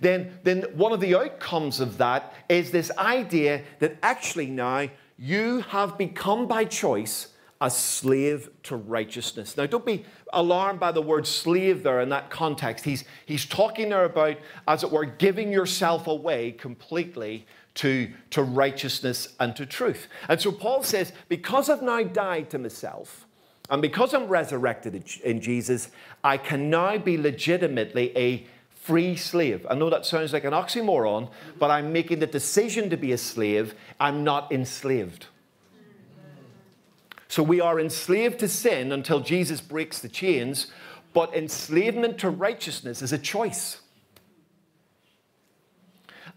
then, 0.01 0.39
then 0.45 0.63
one 0.75 0.93
of 0.93 1.01
the 1.01 1.17
outcomes 1.17 1.81
of 1.81 1.99
that 1.99 2.35
is 2.49 2.71
this 2.71 2.93
idea 2.99 3.63
that 3.81 3.97
actually 4.05 4.47
now 4.47 4.89
you 5.19 5.61
have 5.63 5.99
become 5.99 6.47
by 6.47 6.65
choice 6.65 7.33
a 7.61 7.71
slave 7.71 8.51
to 8.65 8.77
righteousness. 8.77 9.57
Now, 9.57 9.67
don't 9.67 9.87
be 9.87 10.05
alarmed 10.33 10.79
by 10.79 10.93
the 10.93 11.01
word 11.01 11.27
slave 11.27 11.83
there 11.83 12.01
in 12.01 12.11
that 12.11 12.31
context. 12.31 12.85
He's, 12.85 13.05
he's 13.25 13.47
talking 13.47 13.89
there 13.89 14.05
about, 14.05 14.37
as 14.69 14.83
it 14.83 14.91
were, 14.91 15.07
giving 15.07 15.53
yourself 15.53 16.07
away 16.07 16.53
completely 16.53 17.47
to, 17.77 18.11
to 18.31 18.43
righteousness 18.43 19.35
and 19.41 19.57
to 19.57 19.65
truth. 19.65 20.09
And 20.29 20.41
so 20.41 20.53
Paul 20.53 20.83
says, 20.83 21.13
because 21.29 21.71
I've 21.71 21.83
now 21.83 22.03
died 22.03 22.51
to 22.51 22.59
myself, 22.59 23.27
and 23.69 23.83
because 23.83 24.15
I'm 24.15 24.29
resurrected 24.29 25.03
in 25.25 25.41
Jesus, 25.41 25.89
I 26.23 26.37
can 26.37 26.71
now 26.71 26.99
be 26.99 27.19
legitimately 27.19 28.17
a 28.17 28.47
free 28.71 29.17
slave. 29.17 29.67
I 29.69 29.75
know 29.75 29.91
that 29.91 30.07
sounds 30.07 30.33
like 30.33 30.45
an 30.45 30.53
oxymoron, 30.53 31.31
but 31.59 31.71
I'm 31.73 31.93
making 31.93 32.21
the 32.21 32.27
decision 32.29 32.89
to 32.91 32.97
be 32.97 33.11
a 33.13 33.19
slave. 33.19 33.75
I'm 33.99 34.23
not 34.23 34.53
enslaved. 34.53 35.27
So 37.29 37.43
we 37.43 37.61
are 37.61 37.81
enslaved 37.81 38.39
to 38.41 38.49
sin 38.49 38.93
until 38.93 39.21
Jesus 39.21 39.61
breaks 39.61 39.99
the 39.99 40.09
chains, 40.09 40.69
but 41.13 41.35
enslavement 41.35 42.19
to 42.19 42.31
righteousness 42.31 43.03
is 43.03 43.13
a 43.13 43.19
choice. 43.19 43.81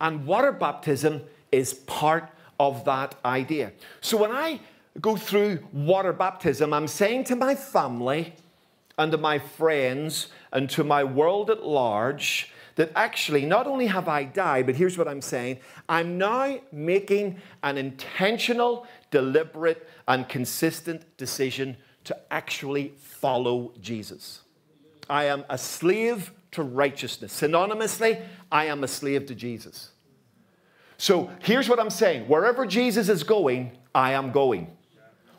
And 0.02 0.26
water 0.26 0.52
baptism 0.52 1.22
is 1.52 1.74
part 1.74 2.30
of 2.60 2.86
that 2.86 3.16
idea. 3.24 3.72
So 4.02 4.18
when 4.18 4.32
I 4.32 4.60
go 5.02 5.16
through 5.16 5.60
water 5.72 6.14
baptism, 6.14 6.74
I'm 6.74 6.88
saying 6.88 7.26
to 7.26 7.36
my 7.36 7.56
family 7.56 8.34
and 8.98 9.12
to 9.12 9.18
my 9.18 9.40
friends 9.40 10.28
and 10.52 10.70
to 10.72 10.84
my 10.84 11.04
world 11.04 11.50
at 11.50 11.66
large 11.66 12.52
that 12.76 12.92
actually 12.96 13.46
not 13.46 13.68
only 13.68 13.88
have 13.88 14.08
I 14.08 14.24
died, 14.24 14.66
but 14.66 14.76
here's 14.76 14.98
what 14.98 15.08
I'm 15.08 15.22
saying 15.22 15.60
I'm 15.88 16.18
now 16.18 16.60
making 16.72 17.42
an 17.64 17.78
intentional, 17.78 18.88
deliberate, 19.12 19.88
and 20.08 20.28
consistent 20.28 21.06
decision 21.18 21.78
to 22.04 22.18
actually 22.32 22.94
follow 22.98 23.74
Jesus. 23.82 24.42
I 25.10 25.26
am 25.26 25.46
a 25.50 25.58
slave 25.58 26.32
to 26.52 26.64
righteousness. 26.64 27.40
Synonymously, 27.40 28.24
I 28.52 28.66
am 28.66 28.84
a 28.84 28.88
slave 28.88 29.26
to 29.28 29.36
Jesus. 29.36 29.92
So 30.98 31.30
here's 31.42 31.70
what 31.70 31.80
I'm 31.80 31.90
saying 31.90 32.28
wherever 32.28 32.66
Jesus 32.66 33.10
is 33.10 33.24
going, 33.24 33.78
I 33.94 34.14
am 34.14 34.32
going. 34.32 34.76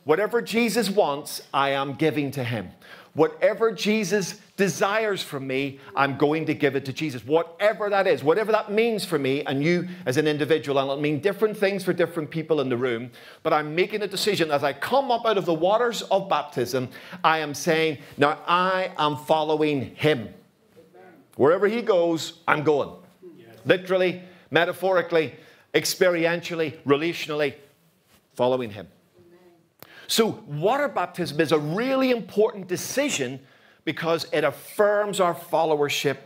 Whatever 0.04 0.40
Jesus 0.40 0.88
wants, 0.88 1.42
I 1.52 1.70
am 1.70 1.94
giving 1.94 2.30
to 2.32 2.42
him. 2.42 2.70
Whatever 3.14 3.72
Jesus 3.72 4.40
desires 4.56 5.22
from 5.22 5.46
me, 5.46 5.80
I'm 5.96 6.16
going 6.16 6.46
to 6.46 6.54
give 6.54 6.76
it 6.76 6.84
to 6.84 6.92
Jesus. 6.92 7.24
Whatever 7.24 7.90
that 7.90 8.06
is, 8.06 8.22
whatever 8.22 8.52
that 8.52 8.70
means 8.70 9.04
for 9.04 9.18
me 9.18 9.42
and 9.44 9.64
you 9.64 9.88
as 10.06 10.16
an 10.16 10.28
individual, 10.28 10.78
and 10.78 10.88
it'll 10.88 11.02
mean 11.02 11.18
different 11.20 11.56
things 11.56 11.82
for 11.82 11.92
different 11.92 12.30
people 12.30 12.60
in 12.60 12.68
the 12.68 12.76
room, 12.76 13.10
but 13.42 13.52
I'm 13.52 13.74
making 13.74 14.02
a 14.02 14.06
decision 14.06 14.50
as 14.52 14.62
I 14.62 14.72
come 14.72 15.10
up 15.10 15.26
out 15.26 15.38
of 15.38 15.44
the 15.44 15.54
waters 15.54 16.02
of 16.02 16.28
baptism, 16.28 16.88
I 17.24 17.38
am 17.38 17.52
saying, 17.52 17.98
now 18.16 18.38
I 18.46 18.92
am 18.96 19.16
following 19.16 19.94
him. 19.96 20.28
Wherever 21.36 21.66
he 21.66 21.82
goes, 21.82 22.34
I'm 22.46 22.62
going. 22.62 22.90
Literally, 23.64 24.22
metaphorically, 24.50 25.34
experientially, 25.74 26.78
relationally, 26.84 27.54
following 28.34 28.70
him. 28.70 28.88
So, 30.10 30.42
water 30.48 30.88
baptism 30.88 31.40
is 31.40 31.52
a 31.52 31.58
really 31.60 32.10
important 32.10 32.66
decision 32.66 33.38
because 33.84 34.26
it 34.32 34.42
affirms 34.42 35.20
our 35.20 35.36
followership 35.36 36.16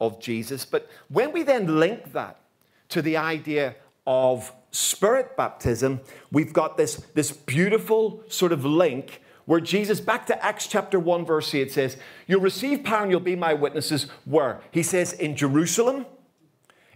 of 0.00 0.18
Jesus. 0.18 0.64
But 0.64 0.90
when 1.08 1.30
we 1.30 1.44
then 1.44 1.78
link 1.78 2.10
that 2.14 2.40
to 2.88 3.00
the 3.00 3.16
idea 3.18 3.76
of 4.08 4.52
spirit 4.72 5.36
baptism, 5.36 6.00
we've 6.32 6.52
got 6.52 6.76
this, 6.76 6.96
this 7.14 7.30
beautiful 7.30 8.24
sort 8.26 8.50
of 8.50 8.64
link 8.64 9.22
where 9.44 9.60
Jesus, 9.60 10.00
back 10.00 10.26
to 10.26 10.44
Acts 10.44 10.66
chapter 10.66 10.98
1, 10.98 11.24
verse 11.24 11.54
8, 11.54 11.70
says, 11.70 11.98
You'll 12.26 12.40
receive 12.40 12.82
power 12.82 13.02
and 13.02 13.10
you'll 13.12 13.20
be 13.20 13.36
my 13.36 13.54
witnesses. 13.54 14.08
Where? 14.24 14.60
He 14.72 14.82
says, 14.82 15.12
In 15.12 15.36
Jerusalem, 15.36 16.06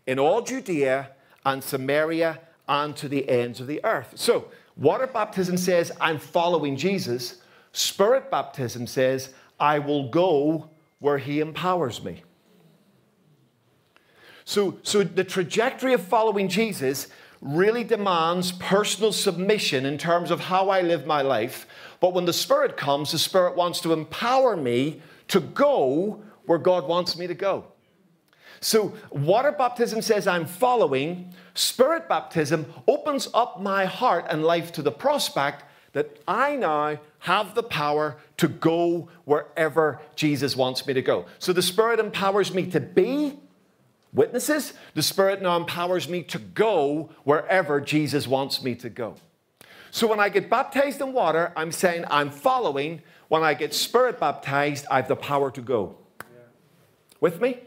in 0.08 0.18
all 0.18 0.42
Judea, 0.42 1.12
and 1.44 1.62
Samaria, 1.62 2.40
and 2.68 2.96
to 2.96 3.08
the 3.08 3.28
ends 3.28 3.60
of 3.60 3.68
the 3.68 3.80
earth. 3.84 4.14
So, 4.16 4.46
Water 4.76 5.06
baptism 5.06 5.56
says, 5.56 5.90
I'm 6.00 6.18
following 6.18 6.76
Jesus. 6.76 7.36
Spirit 7.72 8.30
baptism 8.30 8.86
says, 8.86 9.32
I 9.58 9.78
will 9.78 10.08
go 10.10 10.68
where 10.98 11.18
he 11.18 11.40
empowers 11.40 12.02
me. 12.02 12.22
So, 14.44 14.78
so 14.82 15.02
the 15.02 15.24
trajectory 15.24 15.92
of 15.92 16.02
following 16.02 16.48
Jesus 16.48 17.08
really 17.40 17.84
demands 17.84 18.52
personal 18.52 19.12
submission 19.12 19.86
in 19.86 19.98
terms 19.98 20.30
of 20.30 20.40
how 20.40 20.68
I 20.68 20.82
live 20.82 21.06
my 21.06 21.22
life. 21.22 21.66
But 22.00 22.12
when 22.12 22.26
the 22.26 22.32
Spirit 22.32 22.76
comes, 22.76 23.12
the 23.12 23.18
Spirit 23.18 23.56
wants 23.56 23.80
to 23.80 23.92
empower 23.92 24.56
me 24.56 25.00
to 25.28 25.40
go 25.40 26.22
where 26.44 26.58
God 26.58 26.86
wants 26.86 27.16
me 27.16 27.26
to 27.26 27.34
go. 27.34 27.64
So, 28.60 28.94
water 29.10 29.52
baptism 29.52 30.02
says 30.02 30.26
I'm 30.26 30.46
following. 30.46 31.32
Spirit 31.54 32.08
baptism 32.08 32.72
opens 32.86 33.28
up 33.34 33.60
my 33.60 33.84
heart 33.84 34.26
and 34.28 34.44
life 34.44 34.72
to 34.72 34.82
the 34.82 34.92
prospect 34.92 35.64
that 35.92 36.20
I 36.28 36.56
now 36.56 36.98
have 37.20 37.54
the 37.54 37.62
power 37.62 38.18
to 38.36 38.48
go 38.48 39.08
wherever 39.24 40.00
Jesus 40.14 40.54
wants 40.54 40.86
me 40.86 40.94
to 40.94 41.02
go. 41.02 41.26
So, 41.38 41.52
the 41.52 41.62
Spirit 41.62 42.00
empowers 42.00 42.52
me 42.52 42.66
to 42.70 42.80
be 42.80 43.38
witnesses. 44.12 44.72
The 44.94 45.02
Spirit 45.02 45.42
now 45.42 45.56
empowers 45.56 46.08
me 46.08 46.22
to 46.24 46.38
go 46.38 47.10
wherever 47.24 47.80
Jesus 47.80 48.26
wants 48.26 48.62
me 48.62 48.74
to 48.76 48.88
go. 48.88 49.16
So, 49.90 50.06
when 50.06 50.20
I 50.20 50.28
get 50.28 50.50
baptized 50.50 51.00
in 51.00 51.12
water, 51.12 51.52
I'm 51.56 51.72
saying 51.72 52.04
I'm 52.10 52.30
following. 52.30 53.02
When 53.28 53.42
I 53.42 53.54
get 53.54 53.74
Spirit 53.74 54.20
baptized, 54.20 54.86
I 54.90 54.96
have 54.96 55.08
the 55.08 55.16
power 55.16 55.50
to 55.50 55.60
go. 55.60 55.96
With 57.20 57.40
me? 57.40 57.58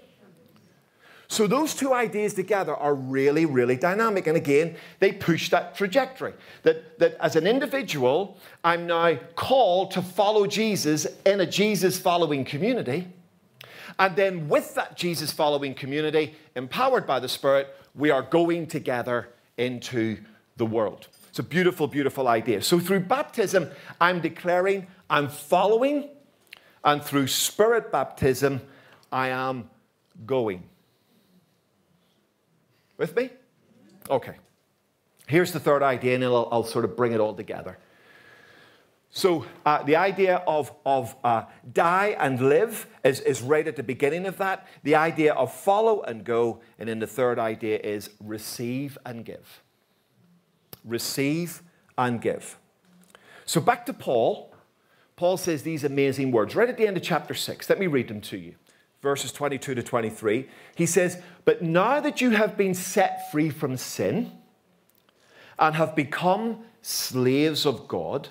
So 1.32 1.46
those 1.46 1.76
two 1.76 1.94
ideas 1.94 2.34
together 2.34 2.76
are 2.76 2.96
really, 2.96 3.46
really 3.46 3.76
dynamic. 3.76 4.26
And 4.26 4.36
again, 4.36 4.76
they 4.98 5.12
push 5.12 5.50
that 5.52 5.76
trajectory. 5.76 6.34
That, 6.64 6.98
that 6.98 7.18
as 7.22 7.36
an 7.36 7.46
individual, 7.46 8.38
I'm 8.64 8.88
now 8.88 9.16
called 9.36 9.92
to 9.92 10.02
follow 10.02 10.48
Jesus 10.48 11.06
in 11.28 11.40
a 11.40 11.46
Jesus 11.46 12.00
following 12.00 12.44
community. 12.44 13.08
And 14.00 14.16
then 14.16 14.50
with 14.50 14.74
that 14.74 14.98
Jesus 14.98 15.32
following 15.32 15.76
community, 15.76 16.36
empowered 16.56 17.06
by 17.06 17.20
the 17.20 17.30
Spirit, 17.30 17.76
we 17.94 18.10
are 18.10 18.24
going 18.24 18.66
together 18.66 19.30
into 19.56 20.18
the 20.58 20.66
world. 20.66 21.10
It's 21.30 21.38
a 21.38 21.44
beautiful, 21.44 21.86
beautiful 21.86 22.28
idea. 22.28 22.64
So 22.64 22.80
through 22.80 23.02
baptism, 23.02 23.70
I'm 24.02 24.20
declaring 24.20 24.88
I'm 25.12 25.30
following, 25.30 26.10
and 26.84 27.04
through 27.04 27.28
Spirit 27.28 27.92
baptism, 27.92 28.62
I 29.12 29.30
am 29.30 29.70
going. 30.26 30.64
With 33.00 33.16
me? 33.16 33.30
Okay. 34.10 34.36
Here's 35.26 35.54
the 35.54 35.60
third 35.60 35.82
idea, 35.82 36.16
and 36.16 36.24
I'll, 36.26 36.50
I'll 36.52 36.64
sort 36.64 36.84
of 36.84 36.98
bring 36.98 37.14
it 37.14 37.22
all 37.22 37.34
together. 37.34 37.78
So, 39.10 39.46
uh, 39.66 39.82
the 39.84 39.96
idea 39.96 40.44
of, 40.46 40.72
of 40.86 41.16
uh, 41.24 41.44
die 41.74 42.16
and 42.20 42.40
live 42.42 42.88
is, 43.04 43.22
is 43.22 43.42
right 43.42 43.66
at 43.68 43.78
the 43.78 43.84
beginning 43.84 44.28
of 44.28 44.38
that. 44.38 44.68
The 44.84 44.96
idea 44.96 45.34
of 45.34 45.52
follow 45.52 46.04
and 46.04 46.24
go. 46.24 46.60
And 46.78 46.90
then 46.90 47.00
the 47.00 47.08
third 47.08 47.40
idea 47.40 47.80
is 47.80 48.10
receive 48.20 48.98
and 49.06 49.24
give. 49.24 49.64
Receive 50.84 51.64
and 51.98 52.22
give. 52.22 52.58
So, 53.46 53.62
back 53.62 53.86
to 53.86 53.94
Paul. 53.94 54.54
Paul 55.16 55.38
says 55.38 55.64
these 55.64 55.84
amazing 55.84 56.32
words 56.32 56.54
right 56.56 56.70
at 56.70 56.78
the 56.78 56.86
end 56.86 56.98
of 56.98 57.04
chapter 57.04 57.34
6. 57.34 57.70
Let 57.70 57.80
me 57.80 57.88
read 57.88 58.10
them 58.10 58.22
to 58.22 58.38
you. 58.38 58.56
Verses 59.02 59.32
22 59.32 59.76
to 59.76 59.84
23. 59.84 60.48
He 60.76 60.86
says, 60.86 61.22
But 61.46 61.62
now 61.62 62.00
that 62.00 62.22
you 62.22 62.32
have 62.32 62.58
been 62.58 62.74
set 62.74 63.32
free 63.32 63.50
from 63.50 63.78
sin 63.78 64.32
and 65.58 65.76
have 65.76 65.96
become 65.96 66.60
slaves 66.82 67.66
of 67.66 67.88
God, 67.88 68.30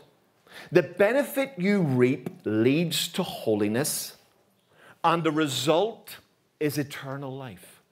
the 0.70 0.82
benefit 0.82 1.54
you 1.56 1.80
reap 1.80 2.30
leads 2.44 3.08
to 3.08 3.22
holiness, 3.22 4.16
and 5.04 5.22
the 5.22 5.30
result 5.30 6.16
is 6.60 6.76
eternal 6.76 7.34
life. 7.34 7.82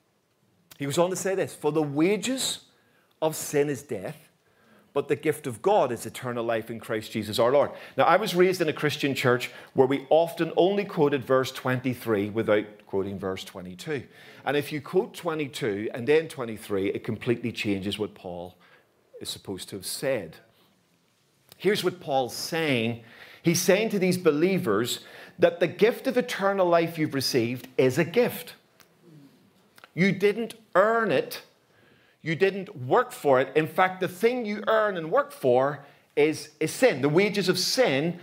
He 0.78 0.84
goes 0.84 0.98
on 0.98 1.10
to 1.10 1.16
say 1.16 1.34
this 1.34 1.54
For 1.54 1.72
the 1.72 1.82
wages 1.82 2.60
of 3.22 3.36
sin 3.36 3.68
is 3.68 3.82
death, 3.82 4.25
but 4.96 5.08
the 5.08 5.14
gift 5.14 5.46
of 5.46 5.60
God 5.60 5.92
is 5.92 6.06
eternal 6.06 6.42
life 6.42 6.70
in 6.70 6.80
Christ 6.80 7.12
Jesus 7.12 7.38
our 7.38 7.52
Lord. 7.52 7.70
Now, 7.98 8.04
I 8.04 8.16
was 8.16 8.34
raised 8.34 8.62
in 8.62 8.70
a 8.70 8.72
Christian 8.72 9.14
church 9.14 9.50
where 9.74 9.86
we 9.86 10.06
often 10.08 10.54
only 10.56 10.86
quoted 10.86 11.22
verse 11.22 11.52
23 11.52 12.30
without 12.30 12.64
quoting 12.86 13.18
verse 13.18 13.44
22. 13.44 14.04
And 14.46 14.56
if 14.56 14.72
you 14.72 14.80
quote 14.80 15.12
22 15.12 15.90
and 15.92 16.08
then 16.08 16.28
23, 16.28 16.86
it 16.86 17.04
completely 17.04 17.52
changes 17.52 17.98
what 17.98 18.14
Paul 18.14 18.56
is 19.20 19.28
supposed 19.28 19.68
to 19.68 19.76
have 19.76 19.84
said. 19.84 20.38
Here's 21.58 21.84
what 21.84 22.00
Paul's 22.00 22.34
saying 22.34 23.02
He's 23.42 23.60
saying 23.60 23.90
to 23.90 23.98
these 23.98 24.16
believers 24.16 25.00
that 25.38 25.60
the 25.60 25.68
gift 25.68 26.06
of 26.06 26.16
eternal 26.16 26.66
life 26.66 26.96
you've 26.96 27.12
received 27.12 27.68
is 27.76 27.98
a 27.98 28.04
gift. 28.04 28.54
You 29.92 30.12
didn't 30.12 30.54
earn 30.74 31.12
it, 31.12 31.42
you 32.26 32.34
didn't 32.34 32.74
work 32.88 33.12
for 33.12 33.40
it. 33.40 33.52
In 33.54 33.68
fact, 33.68 34.00
the 34.00 34.08
thing 34.08 34.44
you 34.44 34.64
earn 34.66 34.96
and 34.96 35.12
work 35.12 35.30
for 35.30 35.84
is, 36.16 36.50
is 36.58 36.72
sin. 36.72 37.00
The 37.00 37.08
wages 37.08 37.48
of 37.48 37.56
sin, 37.56 38.18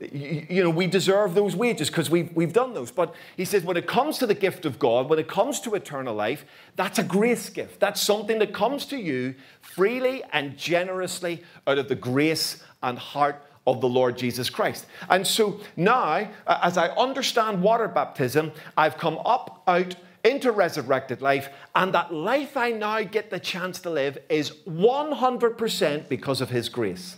you, 0.00 0.46
you 0.48 0.62
know, 0.62 0.70
we 0.70 0.86
deserve 0.86 1.34
those 1.34 1.56
wages 1.56 1.88
because 1.88 2.08
we've, 2.08 2.30
we've 2.36 2.52
done 2.52 2.72
those. 2.72 2.92
But 2.92 3.16
he 3.36 3.44
says, 3.44 3.64
when 3.64 3.76
it 3.76 3.88
comes 3.88 4.18
to 4.18 4.28
the 4.28 4.34
gift 4.34 4.64
of 4.64 4.78
God, 4.78 5.10
when 5.10 5.18
it 5.18 5.26
comes 5.26 5.58
to 5.62 5.74
eternal 5.74 6.14
life, 6.14 6.44
that's 6.76 7.00
a 7.00 7.02
grace 7.02 7.50
gift. 7.50 7.80
That's 7.80 8.00
something 8.00 8.38
that 8.38 8.54
comes 8.54 8.86
to 8.86 8.96
you 8.96 9.34
freely 9.60 10.22
and 10.32 10.56
generously 10.56 11.42
out 11.66 11.78
of 11.78 11.88
the 11.88 11.96
grace 11.96 12.62
and 12.84 12.96
heart 12.96 13.44
of 13.66 13.80
the 13.80 13.88
Lord 13.88 14.16
Jesus 14.16 14.48
Christ. 14.50 14.86
And 15.10 15.26
so 15.26 15.58
now, 15.76 16.28
as 16.46 16.78
I 16.78 16.90
understand 16.90 17.60
water 17.60 17.88
baptism, 17.88 18.52
I've 18.76 18.98
come 18.98 19.18
up 19.24 19.64
out 19.66 19.96
into 20.24 20.52
resurrected 20.52 21.22
life, 21.22 21.48
and 21.74 21.94
that 21.94 22.12
life 22.12 22.56
I 22.56 22.70
now 22.70 23.02
get 23.02 23.30
the 23.30 23.40
chance 23.40 23.80
to 23.80 23.90
live 23.90 24.18
is 24.28 24.50
100% 24.68 26.08
because 26.08 26.40
of 26.40 26.50
His 26.50 26.68
grace. 26.68 27.16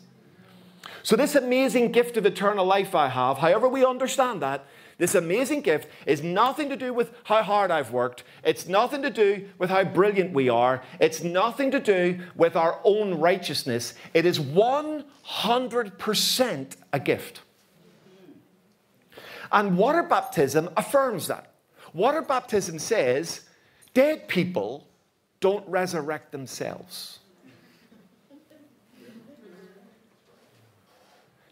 So, 1.03 1.17
this 1.17 1.35
amazing 1.35 1.93
gift 1.93 2.17
of 2.17 2.27
eternal 2.27 2.65
life 2.65 2.95
I 2.95 3.09
have, 3.09 3.39
however 3.39 3.69
we 3.69 3.85
understand 3.85 4.43
that, 4.43 4.67
this 5.01 5.15
amazing 5.15 5.63
gift 5.63 5.89
is 6.05 6.23
nothing 6.23 6.69
to 6.69 6.77
do 6.77 6.93
with 6.93 7.15
how 7.25 7.43
hard 7.43 7.71
I've 7.71 7.91
worked. 7.91 8.23
It's 8.45 8.69
nothing 8.69 9.01
to 9.01 9.09
do 9.09 9.49
with 9.57 9.71
how 9.71 9.83
brilliant 9.83 10.35
we 10.35 10.51
are. 10.51 10.83
It's 11.01 11.23
nothing 11.23 11.71
to 11.71 11.81
do 11.81 12.21
with 12.37 12.55
our 12.55 12.79
own 12.85 13.15
righteousness. 13.15 13.95
It 14.13 14.27
is 14.27 14.39
100% 14.39 16.77
a 16.93 17.01
gift. 17.01 17.41
And 19.51 19.79
water 19.79 20.03
baptism 20.03 20.69
affirms 20.77 21.29
that. 21.29 21.50
Water 21.93 22.23
baptism 22.23 22.79
says 22.79 23.43
dead 23.95 24.29
people 24.29 24.87
don't 25.41 25.67
resurrect 25.69 26.33
themselves. 26.33 27.19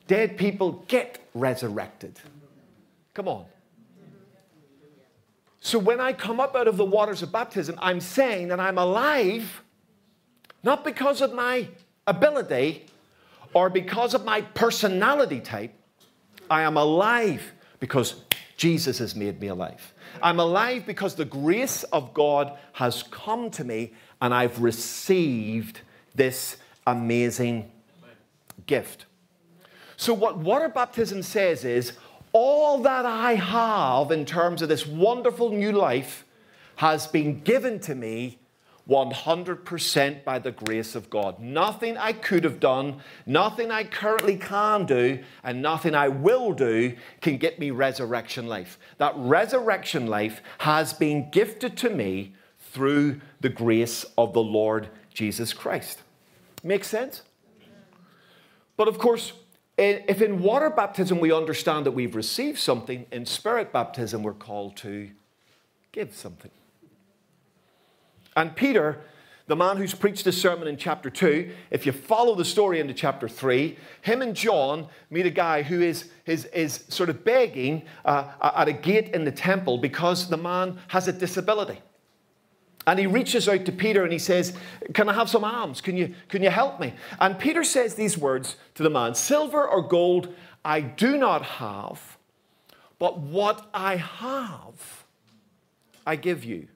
Dead 0.07 0.39
people 0.39 0.85
get 0.89 1.19
resurrected. 1.35 2.19
Come 3.15 3.29
on. 3.29 3.45
So 5.61 5.79
when 5.79 6.01
I 6.01 6.13
come 6.13 6.41
up 6.41 6.57
out 6.57 6.67
of 6.67 6.77
the 6.77 6.85
waters 6.85 7.23
of 7.23 7.31
baptism, 7.31 7.75
I'm 7.79 8.01
saying 8.01 8.49
that 8.49 8.61
I'm 8.61 8.79
alive, 8.79 9.63
not 10.63 10.85
because 10.85 11.21
of 11.21 11.35
my 11.35 11.69
ability 12.07 12.87
or 13.53 13.69
because 13.69 14.15
of 14.15 14.25
my 14.25 14.41
personality 14.41 15.41
type. 15.41 15.75
I 16.49 16.63
am 16.63 16.77
alive 16.77 17.53
because 17.81 18.15
Jesus 18.59 18.99
has 18.99 19.15
made 19.15 19.41
me 19.41 19.47
alive. 19.47 19.95
I'm 20.21 20.41
alive 20.41 20.85
because 20.85 21.15
the 21.15 21.25
grace 21.25 21.85
of 21.85 22.13
God 22.13 22.59
has 22.73 23.05
come 23.05 23.51
to 23.53 23.65
me 23.65 23.93
and 24.21 24.35
I've 24.35 24.61
received 24.61 25.81
this 26.15 26.57
amazing 26.85 27.71
gift. 28.67 29.07
So, 29.97 30.13
what 30.13 30.39
water 30.39 30.69
baptism 30.69 31.23
says 31.23 31.65
is 31.65 31.93
all 32.33 32.83
that 32.83 33.07
I 33.07 33.37
have 33.37 34.11
in 34.11 34.27
terms 34.27 34.61
of 34.61 34.69
this 34.69 34.87
wonderful 34.87 35.51
new 35.51 35.73
life 35.73 36.25
has 36.77 37.07
been 37.07 37.41
given 37.41 37.79
to 37.81 37.95
me 37.95 38.39
100% 38.89 40.25
by 40.25 40.39
the 40.39 40.51
grace 40.51 40.95
of 40.95 41.11
God. 41.11 41.39
Nothing 41.39 41.99
I 41.99 42.13
could 42.13 42.45
have 42.45 42.59
done, 42.59 43.01
nothing 43.27 43.71
I 43.71 43.85
currently 43.85 44.37
can 44.37 44.87
do, 44.87 45.23
and 45.45 45.61
nothing 45.61 45.95
I 45.95 46.09
will 46.09 46.53
do 46.53 46.97
can 47.21 47.37
get 47.37 47.59
me 47.59 47.71
resurrection 47.71 48.47
life. 48.47 48.79
That 48.97 49.13
resurrection 49.17 50.07
life 50.07 50.41
has 50.59 50.95
been 50.95 51.31
gifted 51.31 51.77
to 51.79 51.91
me 51.91 52.35
through 52.59 53.21
the 53.41 53.51
grace 53.51 54.05
of 54.17 54.33
the 54.33 54.43
Lord 54.43 54.89
Jesus 55.13 55.53
Christ. 55.53 56.03
Make 56.63 56.85
sense? 56.85 57.23
But 58.77 58.89
of 58.89 58.99
course, 58.99 59.33
if 59.77 60.23
in 60.23 60.43
water 60.43 60.71
baptism 60.71 61.21
we 61.21 61.33
understand 61.33 61.87
that 61.87 61.93
we've 61.93 62.17
received 62.17 62.59
something, 62.59 63.07
in 63.13 63.27
spirit 63.27 63.73
baptism 63.73 64.23
we're 64.23 64.33
called 64.33 64.77
to 64.79 65.11
give 65.93 66.15
something. 66.15 66.51
And 68.39 68.55
Peter, 68.55 69.01
the 69.49 69.57
man 69.57 69.79
who's 69.79 69.95
preached 69.95 70.25
this 70.25 70.41
sermon 70.41 70.69
in 70.69 70.77
chapter 70.77 71.11
2, 71.11 71.51
if 71.73 71.85
you 71.85 71.91
follow 71.91 72.37
the 72.37 72.45
story 72.45 72.79
into 72.79 72.95
chapter 72.95 73.29
3, 73.29 73.77
him 74.03 74.23
and 74.23 74.33
John 74.33 74.87
meet 75.11 75.27
a 75.27 75.31
guy 75.31 75.63
who 75.63 75.81
is, 75.81 76.09
is, 76.25 76.45
is 76.45 76.85
sort 76.89 77.09
of 77.11 77.25
begging 77.25 77.83
uh, 78.05 78.31
at 78.41 78.69
a 78.69 78.73
gate 78.73 79.09
in 79.09 79.25
the 79.25 79.33
temple 79.33 79.79
because 79.79 80.29
the 80.29 80.37
man 80.37 80.79
has 80.87 81.09
a 81.09 81.13
disability. 81.13 81.81
And 82.87 82.97
he 82.97 83.09
reaches 83.09 83.49
out 83.49 83.65
to 83.65 83.73
Peter 83.73 84.05
and 84.05 84.13
he 84.13 84.21
says, 84.21 84.57
Can 84.95 85.09
I 85.09 85.15
have 85.15 85.29
some 85.29 85.43
alms? 85.43 85.81
Can 85.81 85.97
you, 85.97 86.15
can 86.29 86.41
you 86.41 86.51
help 86.51 86.79
me? 86.79 86.95
And 87.19 87.41
Peter 87.41 87.65
says 87.65 87.97
these 87.97 88.17
words 88.17 88.55
to 88.77 88.85
the 88.85 88.91
man 88.91 89.17
Silver 89.17 89.67
or 89.67 89.83
gold 89.83 90.33
I 90.65 90.81
do 90.81 91.19
not 91.19 91.43
have, 91.43 92.19
but 93.01 93.19
what 93.19 93.69
I 93.75 93.97
have, 93.97 95.05
I 96.07 96.15
give 96.15 96.45
you. 96.45 96.69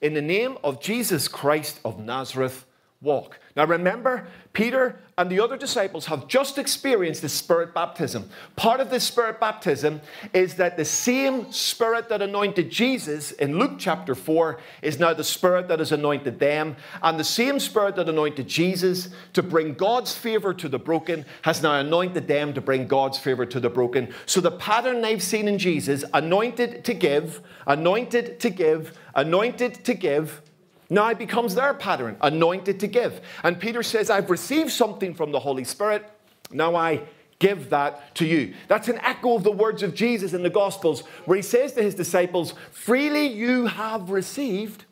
In 0.00 0.14
the 0.14 0.22
name 0.22 0.56
of 0.64 0.80
Jesus 0.80 1.28
Christ 1.28 1.78
of 1.84 1.98
Nazareth, 1.98 2.64
walk. 3.02 3.40
Now 3.56 3.64
remember, 3.64 4.26
Peter 4.52 4.98
and 5.16 5.30
the 5.30 5.40
other 5.40 5.56
disciples 5.56 6.04
have 6.06 6.28
just 6.28 6.58
experienced 6.58 7.22
the 7.22 7.30
Spirit 7.30 7.72
baptism. 7.72 8.28
Part 8.56 8.80
of 8.80 8.90
this 8.90 9.04
Spirit 9.04 9.40
baptism 9.40 10.02
is 10.34 10.56
that 10.56 10.76
the 10.76 10.84
same 10.84 11.50
Spirit 11.50 12.10
that 12.10 12.20
anointed 12.20 12.68
Jesus 12.68 13.32
in 13.32 13.58
Luke 13.58 13.76
chapter 13.78 14.14
4 14.14 14.60
is 14.82 14.98
now 14.98 15.14
the 15.14 15.24
Spirit 15.24 15.66
that 15.68 15.78
has 15.78 15.92
anointed 15.92 16.38
them. 16.38 16.76
And 17.02 17.18
the 17.18 17.24
same 17.24 17.58
Spirit 17.58 17.96
that 17.96 18.08
anointed 18.08 18.46
Jesus 18.46 19.08
to 19.32 19.42
bring 19.42 19.72
God's 19.72 20.14
favor 20.14 20.52
to 20.52 20.68
the 20.68 20.78
broken 20.78 21.24
has 21.40 21.62
now 21.62 21.80
anointed 21.80 22.28
them 22.28 22.52
to 22.52 22.60
bring 22.60 22.86
God's 22.86 23.18
favor 23.18 23.46
to 23.46 23.60
the 23.60 23.70
broken. 23.70 24.12
So 24.26 24.42
the 24.42 24.50
pattern 24.50 25.00
they've 25.00 25.22
seen 25.22 25.48
in 25.48 25.58
Jesus 25.58 26.04
anointed 26.12 26.84
to 26.84 26.92
give, 26.92 27.40
anointed 27.66 28.40
to 28.40 28.50
give, 28.50 28.98
anointed 29.14 29.86
to 29.86 29.94
give 29.94 30.42
now 30.90 31.08
it 31.08 31.18
becomes 31.18 31.54
their 31.54 31.72
pattern, 31.72 32.16
anointed 32.20 32.80
to 32.80 32.88
give. 32.88 33.20
And 33.44 33.58
Peter 33.58 33.82
says, 33.82 34.10
I've 34.10 34.28
received 34.28 34.72
something 34.72 35.14
from 35.14 35.30
the 35.30 35.38
Holy 35.38 35.62
Spirit. 35.62 36.04
Now 36.50 36.74
I 36.74 37.02
give 37.38 37.70
that 37.70 38.14
to 38.16 38.26
you. 38.26 38.54
That's 38.66 38.88
an 38.88 38.98
echo 38.98 39.36
of 39.36 39.44
the 39.44 39.52
words 39.52 39.84
of 39.84 39.94
Jesus 39.94 40.32
in 40.32 40.42
the 40.42 40.50
Gospels, 40.50 41.00
where 41.24 41.36
he 41.36 41.42
says 41.42 41.72
to 41.74 41.82
his 41.82 41.94
disciples, 41.94 42.54
Freely 42.72 43.28
you 43.28 43.66
have 43.66 44.10
received, 44.10 44.84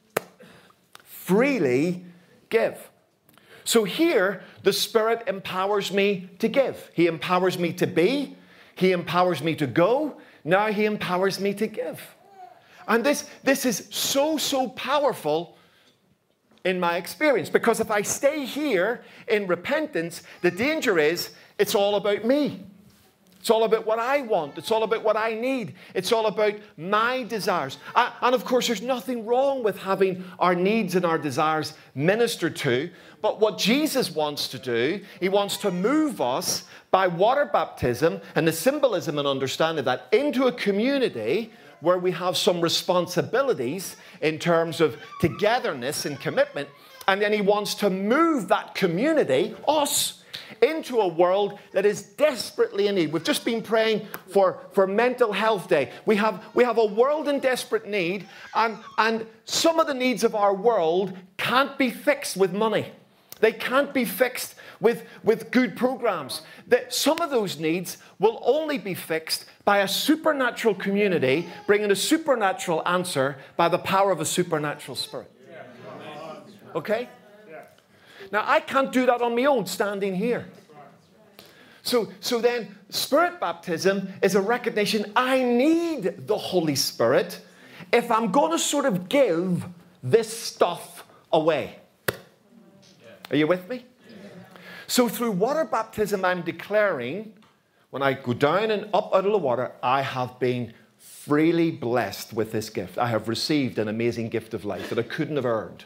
freely 1.03 2.05
give. 2.49 2.91
So 3.65 3.85
here, 3.85 4.43
the 4.63 4.73
Spirit 4.73 5.25
empowers 5.27 5.93
me 5.93 6.31
to 6.39 6.49
give. 6.49 6.91
He 6.95 7.07
empowers 7.07 7.59
me 7.59 7.73
to 7.75 7.87
be, 7.87 8.37
He 8.77 8.93
empowers 8.93 9.43
me 9.43 9.55
to 9.57 9.67
go, 9.67 10.19
now 10.43 10.69
He 10.69 10.87
empowers 10.87 11.39
me 11.39 11.53
to 11.55 11.67
give. 11.67 12.01
And 12.87 13.05
this, 13.05 13.29
this 13.43 13.67
is 13.67 13.87
so, 13.91 14.39
so 14.39 14.69
powerful 14.69 15.59
in 16.65 16.81
my 16.81 16.97
experience. 16.97 17.51
Because 17.51 17.81
if 17.81 17.91
I 17.91 18.03
stay 18.03 18.45
here 18.45 19.03
in 19.27 19.47
repentance, 19.47 20.23
the 20.43 20.51
danger 20.51 20.99
is 20.99 21.31
it's 21.59 21.75
all 21.75 21.97
about 21.97 22.25
me. 22.25 22.65
It's 23.41 23.51
all 23.51 23.63
about 23.65 23.87
what 23.87 24.01
I 24.01 24.23
want. 24.23 24.59
It's 24.59 24.73
all 24.73 24.83
about 24.83 25.05
what 25.05 25.17
I 25.17 25.33
need. 25.33 25.75
It's 25.95 26.11
all 26.11 26.27
about 26.27 26.55
my 26.77 27.23
desires. 27.23 27.79
And 27.95 28.35
of 28.35 28.45
course, 28.45 28.67
there's 28.67 28.83
nothing 28.83 29.25
wrong 29.25 29.63
with 29.63 29.79
having 29.79 30.25
our 30.41 30.57
needs 30.57 30.97
and 30.97 31.07
our 31.07 31.19
desires 31.19 31.75
ministered 31.95 32.57
to. 32.57 32.91
But 33.23 33.41
what 33.41 33.57
Jesus 33.57 34.11
wants 34.11 34.49
to 34.49 34.59
do, 34.59 35.01
he 35.21 35.29
wants 35.29 35.57
to 35.59 35.71
move 35.71 36.21
us 36.21 36.65
by 36.91 37.07
water 37.07 37.45
baptism 37.45 38.21
and 38.35 38.47
the 38.47 38.53
symbolism 38.53 39.19
and 39.19 39.29
understanding 39.29 39.81
of 39.81 39.85
that 39.85 40.09
into 40.13 40.49
a 40.49 40.53
community 40.53 41.53
where 41.81 41.99
we 41.99 42.11
have 42.11 42.37
some 42.37 42.61
responsibilities 42.61 43.97
in 44.21 44.39
terms 44.39 44.81
of 44.81 44.97
togetherness 45.21 46.07
and 46.07 46.21
commitment. 46.21 46.69
And 47.07 47.23
then 47.23 47.33
he 47.33 47.41
wants 47.41 47.75
to 47.77 47.91
move 47.91 48.49
that 48.49 48.75
community, 48.75 49.55
us, 49.67 50.19
into 50.63 51.01
a 51.01 51.09
world 51.09 51.59
that 51.73 51.87
is 51.87 52.03
desperately 52.03 52.89
in 52.89 52.95
need. 52.95 53.13
We've 53.13 53.25
just 53.25 53.45
been 53.45 53.63
praying 53.63 54.07
for, 54.29 54.61
for 54.73 54.87
Mental 54.87 55.33
Health 55.33 55.69
Day. 55.69 55.91
We 56.07 56.17
have, 56.17 56.45
we 56.55 56.65
have 56.65 56.79
a 56.79 56.85
world 56.85 57.29
in 57.29 57.41
desperate 57.41 57.87
need, 57.87 58.27
and, 58.55 58.79
and 58.97 59.27
some 59.45 59.79
of 59.79 59.87
the 59.87 59.95
needs 59.95 60.25
of 60.25 60.35
our 60.35 60.55
world 60.55 61.17
can't 61.37 61.77
be 61.79 61.91
fixed 61.91 62.37
with 62.37 62.53
money. 62.53 62.93
They 63.41 63.53
can't 63.53 63.95
be 63.95 64.05
fixed 64.05 64.57
with, 64.81 65.05
with 65.23 65.51
good 65.51 65.77
programs. 65.77 66.43
That 66.67 66.93
some 66.93 67.21
of 67.21 67.31
those 67.31 67.59
needs 67.59 67.99
will 68.19 68.43
only 68.45 68.79
be 68.79 68.95
fixed 68.95 69.45
by 69.69 69.81
a 69.81 69.87
supernatural 69.87 70.75
community 70.75 71.47
bringing 71.67 71.91
a 71.91 71.95
supernatural 71.95 72.81
answer 72.89 73.37
by 73.59 73.69
the 73.69 73.77
power 73.77 74.11
of 74.11 74.19
a 74.19 74.25
supernatural 74.25 74.97
spirit. 74.97 75.31
Okay? 76.75 77.07
Now, 78.33 78.45
I 78.47 78.61
can't 78.61 78.91
do 78.91 79.05
that 79.05 79.21
on 79.21 79.37
my 79.37 79.45
own 79.45 79.67
standing 79.67 80.15
here. 80.15 80.47
So, 81.83 82.11
so 82.21 82.41
then, 82.41 82.79
spirit 82.89 83.41
baptism 83.41 84.09
is 84.23 84.37
a 84.37 84.41
recognition 84.41 85.13
I 85.15 85.43
need 85.43 86.27
the 86.27 86.39
Holy 86.39 86.75
Spirit 86.75 87.39
if 87.93 88.11
I'm 88.11 88.33
going 88.33 88.53
to 88.53 88.59
sort 88.59 88.87
of 88.87 89.11
give 89.11 89.67
this 90.03 90.35
stuff 90.35 91.05
away. 91.31 91.77
Are 93.31 93.37
you 93.37 93.47
with 93.47 93.69
me? 93.69 93.85
So, 94.87 95.11
through 95.11 95.33
water 95.33 95.67
baptism, 95.67 96.25
I'm 96.25 96.41
declaring 96.41 97.35
when 97.91 98.03
I 98.03 98.13
go 98.13 98.35
down 98.35 98.71
and 98.71 98.85
up 98.93 99.15
out 99.15 99.25
of 99.25 99.33
the 99.33 99.39
water, 99.39 99.73
I 99.83 100.03
have 100.03 100.39
been 100.39 100.75
freely 100.99 101.71
blessed 101.71 102.33
with 102.33 102.53
this 102.53 102.71
gift. 102.71 102.99
I 102.99 103.09
have 103.09 103.29
received 103.29 103.79
an 103.79 103.89
amazing 103.89 104.29
gift 104.29 104.55
of 104.55 104.65
life 104.65 104.91
that 104.91 104.99
I 104.99 105.03
couldn't 105.03 105.37
have 105.37 105.47
earned. 105.47 105.85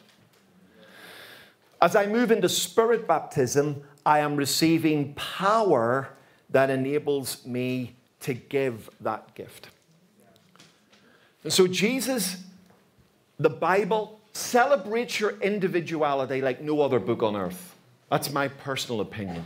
As 1.80 1.96
I 1.96 2.06
move 2.06 2.30
into 2.30 2.48
spirit 2.48 3.06
baptism, 3.06 3.82
I 4.06 4.20
am 4.20 4.36
receiving 4.36 5.14
power 5.14 6.10
that 6.50 6.70
enables 6.70 7.44
me 7.46 7.94
to 8.20 8.34
give 8.34 8.88
that 9.00 9.34
gift. 9.34 9.68
And 11.44 11.52
so, 11.52 11.66
Jesus, 11.66 12.44
the 13.38 13.50
Bible, 13.50 14.20
celebrates 14.32 15.18
your 15.18 15.40
individuality 15.40 16.40
like 16.40 16.60
no 16.60 16.80
other 16.80 17.00
book 17.00 17.22
on 17.22 17.34
earth. 17.34 17.74
That's 18.10 18.30
my 18.30 18.48
personal 18.48 19.00
opinion. 19.00 19.44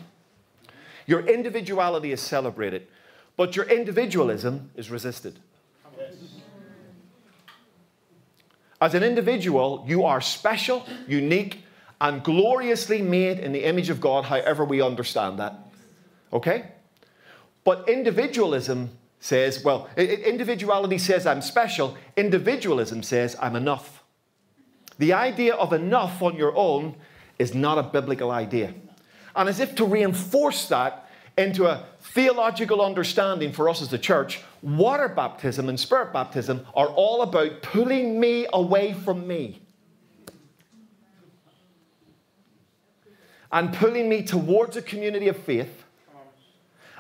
Your 1.07 1.21
individuality 1.21 2.13
is 2.13 2.21
celebrated, 2.21 2.87
but 3.37 3.57
your 3.57 3.67
individualism 3.67 4.71
is 4.77 4.91
resisted. 4.91 5.39
As 8.81 8.95
an 8.95 9.03
individual, 9.03 9.85
you 9.87 10.05
are 10.05 10.21
special, 10.21 10.87
unique, 11.09 11.65
and 12.01 12.23
gloriously 12.23 13.01
made 13.01 13.39
in 13.39 13.53
the 13.53 13.65
image 13.65 13.89
of 13.89 14.01
God, 14.01 14.25
however 14.25 14.65
we 14.65 14.83
understand 14.83 15.39
that. 15.39 15.55
Okay? 16.33 16.73
But 17.65 17.89
individualism 17.89 18.91
says, 19.19 19.65
well, 19.65 19.89
individuality 19.97 20.99
says 20.99 21.27
I'm 21.27 21.41
special, 21.41 21.97
individualism 22.17 23.03
says 23.03 23.35
I'm 23.41 23.57
enough. 23.57 24.05
The 24.99 25.13
idea 25.13 25.55
of 25.55 25.73
enough 25.73 26.23
on 26.23 26.37
your 26.37 26.55
own 26.55 26.97
is 27.39 27.55
not 27.55 27.79
a 27.79 27.83
biblical 27.83 28.31
idea. 28.31 28.75
And 29.37 29.49
as 29.49 29.61
if 29.61 29.75
to 29.77 29.85
reinforce 29.85 30.69
that 30.69 31.09
into 31.37 31.67
a 31.67 31.85
theological 32.01 32.81
understanding 32.81 33.53
for 33.53 33.69
us 33.69 33.83
as 33.83 33.89
the 33.89 33.99
church, 33.99 34.41
water 34.63 35.09
baptism 35.09 35.69
and 35.69 35.79
spirit 35.79 36.13
baptism 36.13 36.67
are 36.75 36.89
all 36.89 37.21
about 37.23 37.61
pulling 37.61 38.19
me 38.19 38.47
away 38.53 38.95
from 38.95 39.29
me 39.29 39.61
and 43.53 43.73
pulling 43.75 44.09
me 44.09 44.23
towards 44.23 44.77
a 44.77 44.83
community 44.83 45.29
of 45.29 45.37
faith, 45.37 45.85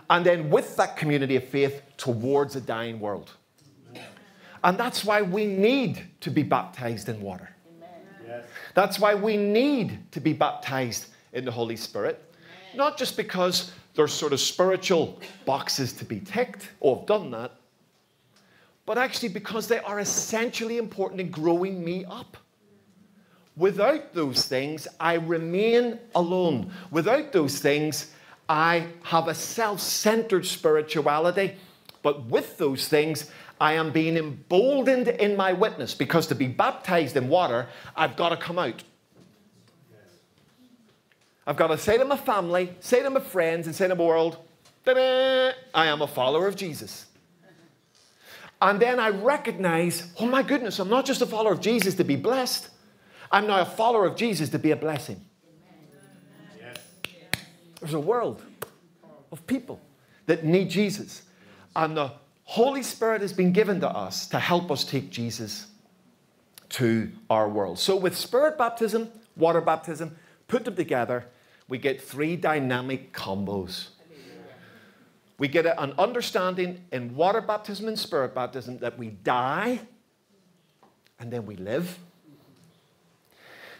and 0.09 0.25
then 0.25 0.49
with 0.49 0.77
that 0.77 0.96
community 0.96 1.37
of 1.37 1.44
faith 1.44 1.83
towards 1.96 2.55
a 2.55 2.61
dying 2.61 3.01
world. 3.01 3.33
And 4.62 4.79
that's 4.79 5.05
why 5.05 5.22
we 5.22 5.46
need 5.46 6.03
to 6.20 6.31
be 6.31 6.42
baptized 6.42 7.09
in 7.09 7.20
water. 7.20 7.51
That's 8.75 8.99
why 8.99 9.14
we 9.14 9.37
need 9.37 10.11
to 10.12 10.20
be 10.20 10.33
baptized 10.33 11.07
in 11.33 11.44
the 11.44 11.51
Holy 11.51 11.77
Spirit. 11.77 12.26
Not 12.77 12.99
just 12.99 13.17
because 13.17 13.73
there's 13.95 14.12
sort 14.12 14.33
of 14.33 14.41
spiritual 14.41 15.21
boxes 15.45 15.93
to 15.95 16.05
be 16.05 16.21
ticked, 16.21 16.69
oh, 16.83 17.01
I've 17.01 17.07
done 17.07 17.31
that, 17.31 17.53
but 18.85 18.99
actually 18.99 19.31
because 19.31 19.67
they 19.67 19.81
are 19.81 19.99
essentially 19.99 20.79
important 20.79 21.21
in 21.21 21.31
growing 21.31 21.85
me 21.85 22.05
up. 22.05 22.37
Without 23.57 24.12
those 24.12 24.45
things, 24.45 24.87
I 25.01 25.15
remain 25.15 25.99
alone. 26.15 26.71
Without 26.91 27.33
those 27.33 27.59
things, 27.59 28.12
I 28.49 28.87
have 29.03 29.29
a 29.29 29.35
self 29.35 29.81
centered 29.81 30.47
spirituality. 30.47 31.57
But 32.03 32.27
with 32.27 32.59
those 32.59 32.87
things, 32.87 33.31
I 33.61 33.73
am 33.73 33.91
being 33.91 34.17
emboldened 34.17 35.09
in 35.09 35.35
my 35.37 35.55
witness 35.55 35.95
because 35.95 36.27
to 36.29 36.35
be 36.35 36.47
baptized 36.47 37.17
in 37.17 37.29
water, 37.29 37.69
I've 37.97 38.17
got 38.17 38.29
to 38.29 38.37
come 38.37 38.59
out. 38.59 38.85
I've 41.47 41.57
got 41.57 41.69
to 41.69 41.79
say 41.79 41.97
to 41.97 42.05
my 42.05 42.17
family, 42.17 42.75
say 42.81 43.03
to 43.03 43.11
my 43.11 43.21
friends, 43.21 43.67
and 43.67 43.77
say 43.77 43.89
to 43.89 43.95
the 43.95 44.03
world, 44.03 44.39
I 44.87 45.55
am 45.75 46.03
a 46.03 46.07
follower 46.07 46.47
of 46.47 46.57
Jesus. 46.57 47.07
And 48.61 48.81
then 48.81 48.99
I 48.99 49.11
recognize, 49.11 50.13
oh 50.19 50.27
my 50.27 50.43
goodness, 50.43 50.79
I'm 50.79 50.89
not 50.89 51.05
just 51.05 51.21
a 51.23 51.27
follower 51.27 51.53
of 51.53 51.61
Jesus 51.61 51.95
to 51.97 52.05
be 52.05 52.17
blessed, 52.17 52.71
I'm 53.31 53.47
now 53.47 53.61
a 53.61 53.65
follower 53.65 54.07
of 54.07 54.17
Jesus 54.17 54.49
to 54.51 54.59
be 54.59 54.71
a 54.71 54.77
blessing. 54.77 55.21
There's 57.81 57.95
a 57.95 58.01
world 58.01 58.43
of 59.31 59.47
people 59.47 59.81
that 60.27 60.45
need 60.45 60.71
Jesus. 60.71 61.23
And 61.75 61.97
the 61.97 62.13
Holy 62.45 62.83
Spirit 62.83 63.21
has 63.21 63.33
been 63.33 63.53
given 63.53 63.81
to 63.81 63.89
us 63.89 64.27
to 64.29 64.39
help 64.39 64.71
us 64.71 64.85
take 64.85 65.11
Jesus 65.11 65.67
to 66.71 67.11
our 67.29 67.49
world. 67.49 67.79
So, 67.79 67.95
with 67.97 68.17
spirit 68.17 68.57
baptism, 68.57 69.11
water 69.37 69.61
baptism, 69.61 70.17
put 70.49 70.65
them 70.65 70.75
together, 70.75 71.27
we 71.69 71.79
get 71.79 72.01
three 72.01 72.37
dynamic 72.37 73.13
combos. 73.13 73.89
We 75.39 75.49
get 75.49 75.67
an 75.67 75.93
understanding 75.99 76.85
in 76.93 77.14
water 77.14 77.41
baptism 77.41 77.89
and 77.89 77.99
spirit 77.99 78.35
baptism 78.35 78.79
that 78.79 78.99
we 78.99 79.09
die 79.09 79.81
and 81.19 81.31
then 81.31 81.45
we 81.45 81.57
live. 81.57 81.99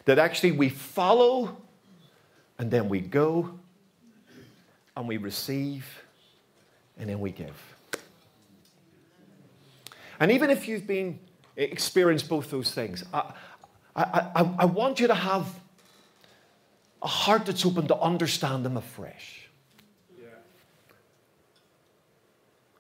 That 0.05 0.19
actually 0.19 0.53
we 0.53 0.69
follow 0.69 1.57
And 2.59 2.71
then 2.71 2.89
we 2.89 3.01
go 3.01 3.59
and 4.97 5.07
we 5.07 5.19
receive 5.19 6.03
and 6.99 7.09
then 7.09 7.21
we 7.21 7.31
give. 7.31 7.77
And 10.19 10.33
even 10.33 10.49
if 10.49 10.67
you've 10.67 10.87
been 10.87 11.19
eh, 11.59 11.65
experienced 11.65 12.29
both 12.29 12.51
those 12.51 12.73
things, 12.73 13.05
I, 13.13 13.33
I, 13.95 14.03
I, 14.35 14.55
I 14.61 14.65
want 14.65 15.01
you 15.01 15.07
to 15.09 15.15
have 15.15 15.47
a 17.07 17.09
heart 17.09 17.47
that's 17.47 17.65
open 17.65 17.87
to 17.87 17.97
understand 18.01 18.65
them 18.65 18.77
afresh. 18.77 19.49
Yeah. 20.21 20.27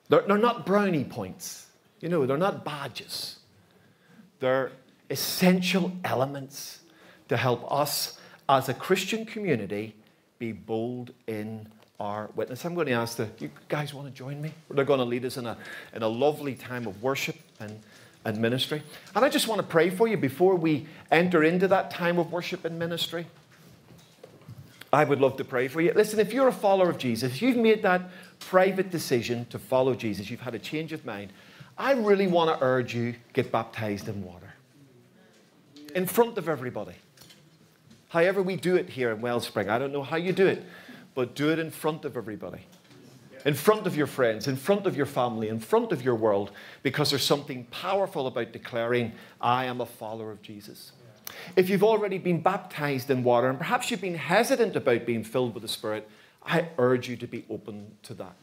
They're, 0.09 0.22
they're 0.22 0.37
not 0.37 0.66
brownie 0.66 1.05
points, 1.05 1.68
you 2.01 2.09
know, 2.09 2.27
they're 2.27 2.37
not 2.37 2.64
badges. 2.64 3.39
They're 4.41 4.72
essential 5.11 5.93
elements 6.03 6.81
to 7.29 7.37
help 7.37 7.70
us 7.70 8.18
as 8.49 8.68
a 8.68 8.74
Christian 8.74 9.24
community 9.24 9.95
be 10.41 10.51
bold 10.51 11.12
in 11.29 11.68
our 12.01 12.29
witness. 12.35 12.64
I'm 12.64 12.74
going 12.74 12.89
to 12.89 12.95
ask 12.95 13.16
the, 13.16 13.29
you 13.39 13.49
guys 13.68 13.95
want 13.95 14.09
to 14.09 14.12
join 14.12 14.43
me? 14.43 14.53
They're 14.70 14.85
going 14.85 14.99
to 14.99 15.05
lead 15.05 15.24
us 15.24 15.37
in 15.37 15.47
a, 15.47 15.57
in 15.95 16.03
a 16.03 16.09
lovely 16.09 16.57
time 16.57 16.89
of 16.89 17.01
worship 17.01 17.37
and, 17.61 17.79
and 18.24 18.39
ministry. 18.39 18.83
And 19.14 19.24
I 19.24 19.29
just 19.29 19.47
want 19.47 19.61
to 19.61 19.66
pray 19.66 19.89
for 19.89 20.09
you 20.09 20.16
before 20.16 20.57
we 20.57 20.89
enter 21.12 21.45
into 21.45 21.68
that 21.68 21.93
time 21.93 22.18
of 22.18 22.33
worship 22.33 22.64
and 22.64 22.77
ministry. 22.77 23.27
I 24.93 25.05
would 25.05 25.20
love 25.20 25.37
to 25.37 25.45
pray 25.45 25.68
for 25.68 25.80
you. 25.80 25.93
Listen, 25.95 26.20
if 26.20 26.32
you're 26.32 26.49
a 26.49 26.53
follower 26.53 26.91
of 26.91 26.99
Jesus, 26.99 27.43
you've 27.43 27.57
made 27.57 27.82
that 27.82 28.03
private 28.39 28.91
decision 28.91 29.47
to 29.47 29.59
follow 29.59 29.95
Jesus, 29.95 30.30
you've 30.30 30.41
had 30.41 30.55
a 30.55 30.59
change 30.59 30.93
of 30.93 31.05
mind, 31.05 31.32
I 31.78 31.93
really 31.93 32.26
want 32.26 32.57
to 32.57 32.64
urge 32.64 32.95
you 32.95 33.14
get 33.32 33.53
baptized 33.53 34.09
in 34.09 34.24
water 34.24 34.55
in 35.95 36.07
front 36.07 36.37
of 36.37 36.49
everybody. 36.49 36.95
However, 38.09 38.43
we 38.43 38.57
do 38.57 38.76
it 38.76 38.91
here 38.91 39.11
in 39.11 39.20
Wellspring. 39.20 39.70
I 39.70 39.78
don't 39.78 39.93
know 39.93 40.03
how 40.03 40.16
you 40.16 40.32
do 40.32 40.47
it, 40.47 40.62
but 41.14 41.34
do 41.34 41.51
it 41.51 41.59
in 41.59 41.70
front 41.70 42.05
of 42.05 42.16
everybody. 42.16 42.61
In 43.47 43.55
front 43.55 43.87
of 43.87 43.97
your 43.97 44.07
friends, 44.07 44.47
in 44.47 44.57
front 44.57 44.87
of 44.87 44.97
your 44.97 45.07
family, 45.07 45.49
in 45.49 45.59
front 45.59 45.93
of 45.93 46.03
your 46.03 46.14
world, 46.14 46.51
because 46.82 47.11
there's 47.11 47.24
something 47.24 47.64
powerful 47.70 48.26
about 48.26 48.53
declaring, 48.53 49.12
I 49.41 49.64
am 49.64 49.80
a 49.80 49.87
follower 49.87 50.30
of 50.30 50.43
Jesus. 50.43 50.93
If 51.55 51.68
you've 51.68 51.84
already 51.84 52.18
been 52.18 52.41
baptized 52.41 53.11
in 53.11 53.22
water 53.22 53.49
and 53.49 53.59
perhaps 53.59 53.91
you've 53.91 54.01
been 54.01 54.14
hesitant 54.14 54.76
about 54.76 55.07
being 55.07 55.24
filled 55.24 55.55
with 55.55 55.62
the 55.62 55.68
Spirit, 55.68 56.09
I 56.45 56.68
urge 56.78 57.09
you 57.09 57.16
to 57.16 57.26
be 57.26 57.45
open 57.51 57.93
to 58.05 58.14
that. 58.14 58.37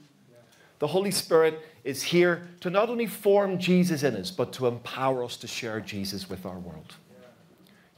The 0.79 0.87
Holy 0.87 1.11
Spirit 1.11 1.61
is 1.83 2.03
here 2.03 2.47
to 2.59 2.69
not 2.69 2.89
only 2.89 3.05
form 3.05 3.57
Jesus 3.57 4.03
in 4.03 4.15
us, 4.15 4.31
but 4.31 4.51
to 4.53 4.67
empower 4.67 5.23
us 5.23 5.37
to 5.37 5.47
share 5.47 5.79
Jesus 5.79 6.29
with 6.29 6.45
our 6.45 6.59
world. 6.59 6.95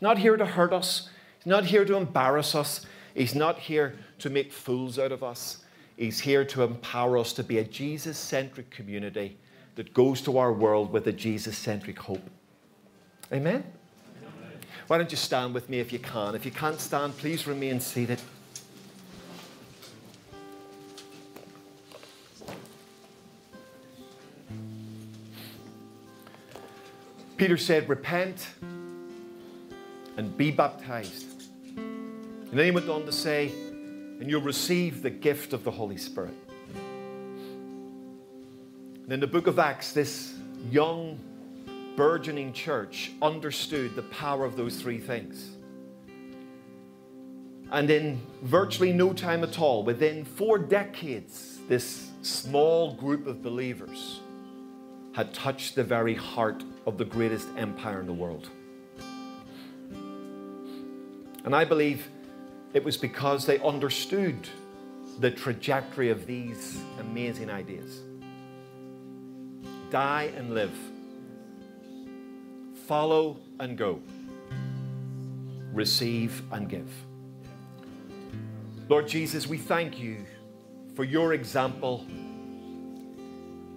Not 0.01 0.19
here 0.19 0.37
to 0.37 0.45
hurt 0.45 0.73
us, 0.73 1.09
He's 1.39 1.47
not 1.47 1.65
here 1.65 1.85
to 1.85 1.95
embarrass 1.95 2.53
us, 2.53 2.85
He's 3.15 3.33
not 3.33 3.57
here 3.57 3.95
to 4.19 4.29
make 4.29 4.51
fools 4.51 4.99
out 4.99 5.11
of 5.11 5.23
us. 5.23 5.63
He's 5.97 6.19
here 6.19 6.43
to 6.45 6.63
empower 6.63 7.17
us 7.17 7.31
to 7.33 7.43
be 7.43 7.59
a 7.59 7.63
Jesus 7.63 8.17
centric 8.17 8.69
community 8.69 9.37
that 9.75 9.93
goes 9.93 10.21
to 10.21 10.37
our 10.37 10.51
world 10.51 10.91
with 10.91 11.07
a 11.07 11.11
Jesus 11.11 11.57
centric 11.57 11.97
hope. 11.97 12.29
Amen? 13.31 13.63
Why 14.87 14.97
don't 14.97 15.11
you 15.11 15.17
stand 15.17 15.53
with 15.53 15.69
me 15.69 15.79
if 15.79 15.91
you 15.91 15.99
can? 15.99 16.35
If 16.35 16.45
you 16.45 16.51
can't 16.51 16.79
stand, 16.79 17.17
please 17.17 17.47
remain 17.47 17.79
seated. 17.79 18.21
Peter 27.37 27.57
said, 27.57 27.89
Repent 27.89 28.47
and 30.17 30.37
be 30.37 30.51
baptized 30.51 31.35
and 32.55 32.59
then 32.61 32.67
he 32.67 32.71
went 32.71 32.89
on 32.89 33.05
to 33.05 33.11
say, 33.11 33.47
and 33.49 34.29
you'll 34.29 34.39
receive 34.39 35.01
the 35.01 35.09
gift 35.09 35.51
of 35.51 35.65
the 35.65 35.71
Holy 35.71 35.97
Spirit. 35.97 36.33
And 39.03 39.11
in 39.11 39.19
the 39.19 39.27
book 39.27 39.47
of 39.47 39.59
Acts, 39.59 39.91
this 39.91 40.35
young, 40.71 41.19
burgeoning 41.95 42.53
church 42.53 43.11
understood 43.21 43.95
the 43.95 44.03
power 44.03 44.45
of 44.45 44.55
those 44.55 44.81
three 44.81 44.99
things. 44.99 45.51
And 47.71 47.89
in 47.89 48.21
virtually 48.43 48.93
no 48.93 49.13
time 49.13 49.43
at 49.43 49.59
all, 49.59 49.83
within 49.83 50.23
four 50.23 50.57
decades, 50.57 51.59
this 51.67 52.09
small 52.21 52.93
group 52.93 53.27
of 53.27 53.41
believers 53.41 54.19
had 55.13 55.33
touched 55.33 55.75
the 55.75 55.83
very 55.83 56.13
heart 56.13 56.63
of 56.85 56.97
the 56.97 57.05
greatest 57.05 57.47
empire 57.57 57.99
in 57.99 58.05
the 58.05 58.13
world. 58.13 58.49
And 61.43 61.55
I 61.55 61.63
believe 61.63 62.09
it 62.73 62.83
was 62.83 62.97
because 62.97 63.45
they 63.45 63.59
understood 63.59 64.35
the 65.19 65.31
trajectory 65.31 66.09
of 66.09 66.25
these 66.25 66.77
amazing 66.99 67.49
ideas. 67.49 68.01
Die 69.89 70.31
and 70.35 70.53
live. 70.53 70.75
Follow 72.87 73.37
and 73.59 73.77
go. 73.77 73.99
Receive 75.73 76.41
and 76.51 76.69
give. 76.69 76.89
Lord 78.87 79.07
Jesus, 79.07 79.47
we 79.47 79.57
thank 79.57 79.99
you 79.99 80.25
for 80.95 81.03
your 81.03 81.33
example 81.33 82.05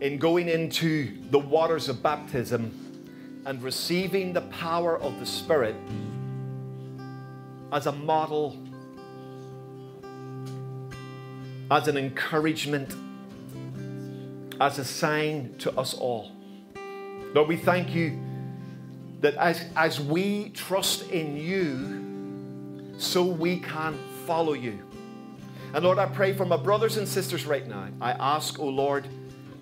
in 0.01 0.19
going 0.19 0.49
into 0.49 1.19
the 1.31 1.39
waters 1.39 1.89
of 1.89 2.03
baptism 2.03 3.43
and 3.47 3.63
receiving 3.63 4.33
the 4.33 4.43
power 4.43 5.01
of 5.01 5.19
the 5.19 5.27
Spirit 5.27 5.75
as 7.73 7.87
a 7.87 7.93
model 7.93 8.57
as 11.71 11.87
an 11.87 11.97
encouragement, 11.97 12.95
as 14.61 14.79
a 14.79 14.85
sign 14.85 15.55
to 15.59 15.77
us 15.79 15.95
all. 15.95 16.33
Lord, 17.35 17.49
we 17.49 17.57
thank 17.57 17.95
you 17.95 18.19
that 19.21 19.35
as, 19.35 19.65
as 19.77 20.01
we 20.01 20.51
trust 20.51 21.11
in 21.11 21.37
you, 21.37 22.05
so 22.99 23.23
we 23.23 23.61
can 23.61 23.99
follow 24.27 24.53
you. 24.53 24.79
And 25.75 25.85
Lord, 25.85 25.99
I 25.99 26.07
pray 26.07 26.33
for 26.33 26.45
my 26.45 26.57
brothers 26.57 26.97
and 26.97 27.07
sisters 27.07 27.47
right 27.47 27.67
now. 27.67 27.89
I 28.01 28.13
ask, 28.13 28.59
oh 28.59 28.69
Lord, 28.69 29.07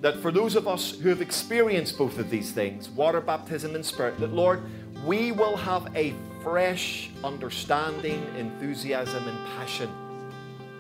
that 0.00 0.20
for 0.20 0.30
those 0.30 0.57
of 0.57 0.68
us 0.68 0.92
who 0.92 1.09
have 1.09 1.20
experienced 1.20 1.98
both 1.98 2.18
of 2.18 2.30
these 2.30 2.52
things, 2.52 2.88
water 2.88 3.20
baptism 3.20 3.74
and 3.74 3.84
spirit, 3.84 4.18
that 4.20 4.32
Lord, 4.32 4.62
we 5.04 5.32
will 5.32 5.57
have 5.57 5.94
a 5.96 6.14
fresh 6.42 7.11
understanding, 7.24 8.24
enthusiasm, 8.38 9.26
and 9.26 9.46
passion 9.59 9.90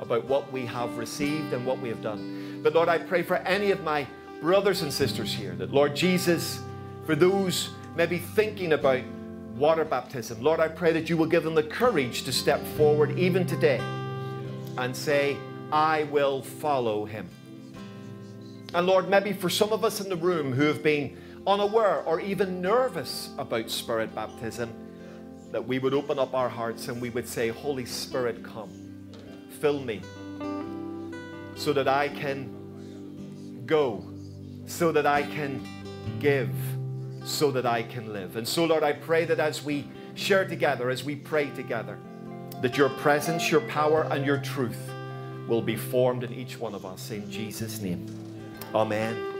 about 0.00 0.24
what 0.26 0.50
we 0.52 0.64
have 0.66 0.96
received 0.96 1.52
and 1.52 1.66
what 1.66 1.80
we 1.80 1.88
have 1.88 2.02
done. 2.02 2.60
But 2.62 2.74
Lord, 2.74 2.88
I 2.88 2.98
pray 2.98 3.22
for 3.22 3.36
any 3.38 3.70
of 3.70 3.82
my 3.82 4.06
brothers 4.40 4.82
and 4.82 4.92
sisters 4.92 5.32
here 5.32 5.54
that, 5.56 5.72
Lord 5.72 5.96
Jesus, 5.96 6.60
for 7.04 7.16
those 7.16 7.70
maybe 7.96 8.18
thinking 8.18 8.74
about 8.74 9.02
water 9.56 9.84
baptism, 9.84 10.42
Lord, 10.42 10.60
I 10.60 10.68
pray 10.68 10.92
that 10.92 11.08
you 11.08 11.16
will 11.16 11.26
give 11.26 11.42
them 11.42 11.54
the 11.54 11.62
courage 11.62 12.22
to 12.24 12.32
step 12.32 12.64
forward 12.76 13.18
even 13.18 13.46
today 13.46 13.80
and 14.78 14.94
say, 14.94 15.36
I 15.72 16.04
will 16.04 16.42
follow 16.42 17.06
him. 17.06 17.28
And 18.74 18.86
Lord, 18.86 19.08
maybe 19.08 19.32
for 19.32 19.48
some 19.48 19.72
of 19.72 19.84
us 19.84 20.00
in 20.00 20.08
the 20.08 20.16
room 20.16 20.52
who 20.52 20.64
have 20.64 20.82
been 20.82 21.16
unaware 21.46 22.02
or 22.02 22.20
even 22.20 22.60
nervous 22.60 23.30
about 23.38 23.70
Spirit 23.70 24.14
baptism, 24.14 24.70
that 25.52 25.66
we 25.66 25.78
would 25.78 25.94
open 25.94 26.18
up 26.18 26.34
our 26.34 26.48
hearts 26.48 26.88
and 26.88 27.00
we 27.00 27.08
would 27.10 27.26
say, 27.26 27.48
Holy 27.48 27.86
Spirit, 27.86 28.42
come 28.42 28.70
fill 29.60 29.80
me 29.80 30.02
so 31.54 31.72
that 31.72 31.88
I 31.88 32.08
can 32.08 33.64
go, 33.64 34.04
so 34.66 34.92
that 34.92 35.06
I 35.06 35.22
can 35.22 35.66
give, 36.20 36.50
so 37.26 37.50
that 37.50 37.66
I 37.66 37.82
can 37.82 38.12
live. 38.12 38.36
And 38.36 38.46
so, 38.46 38.64
Lord, 38.64 38.82
I 38.82 38.92
pray 38.92 39.24
that 39.24 39.40
as 39.40 39.64
we 39.64 39.86
share 40.14 40.46
together, 40.46 40.90
as 40.90 41.04
we 41.04 41.16
pray 41.16 41.50
together, 41.50 41.98
that 42.62 42.78
your 42.78 42.88
presence, 42.88 43.50
your 43.50 43.62
power, 43.62 44.04
and 44.10 44.24
your 44.24 44.38
truth 44.38 44.90
will 45.48 45.62
be 45.62 45.76
formed 45.76 46.24
in 46.24 46.32
each 46.32 46.58
one 46.58 46.74
of 46.74 46.86
us. 46.86 47.10
In 47.10 47.30
Jesus' 47.30 47.80
name. 47.80 48.06
Amen. 48.74 49.35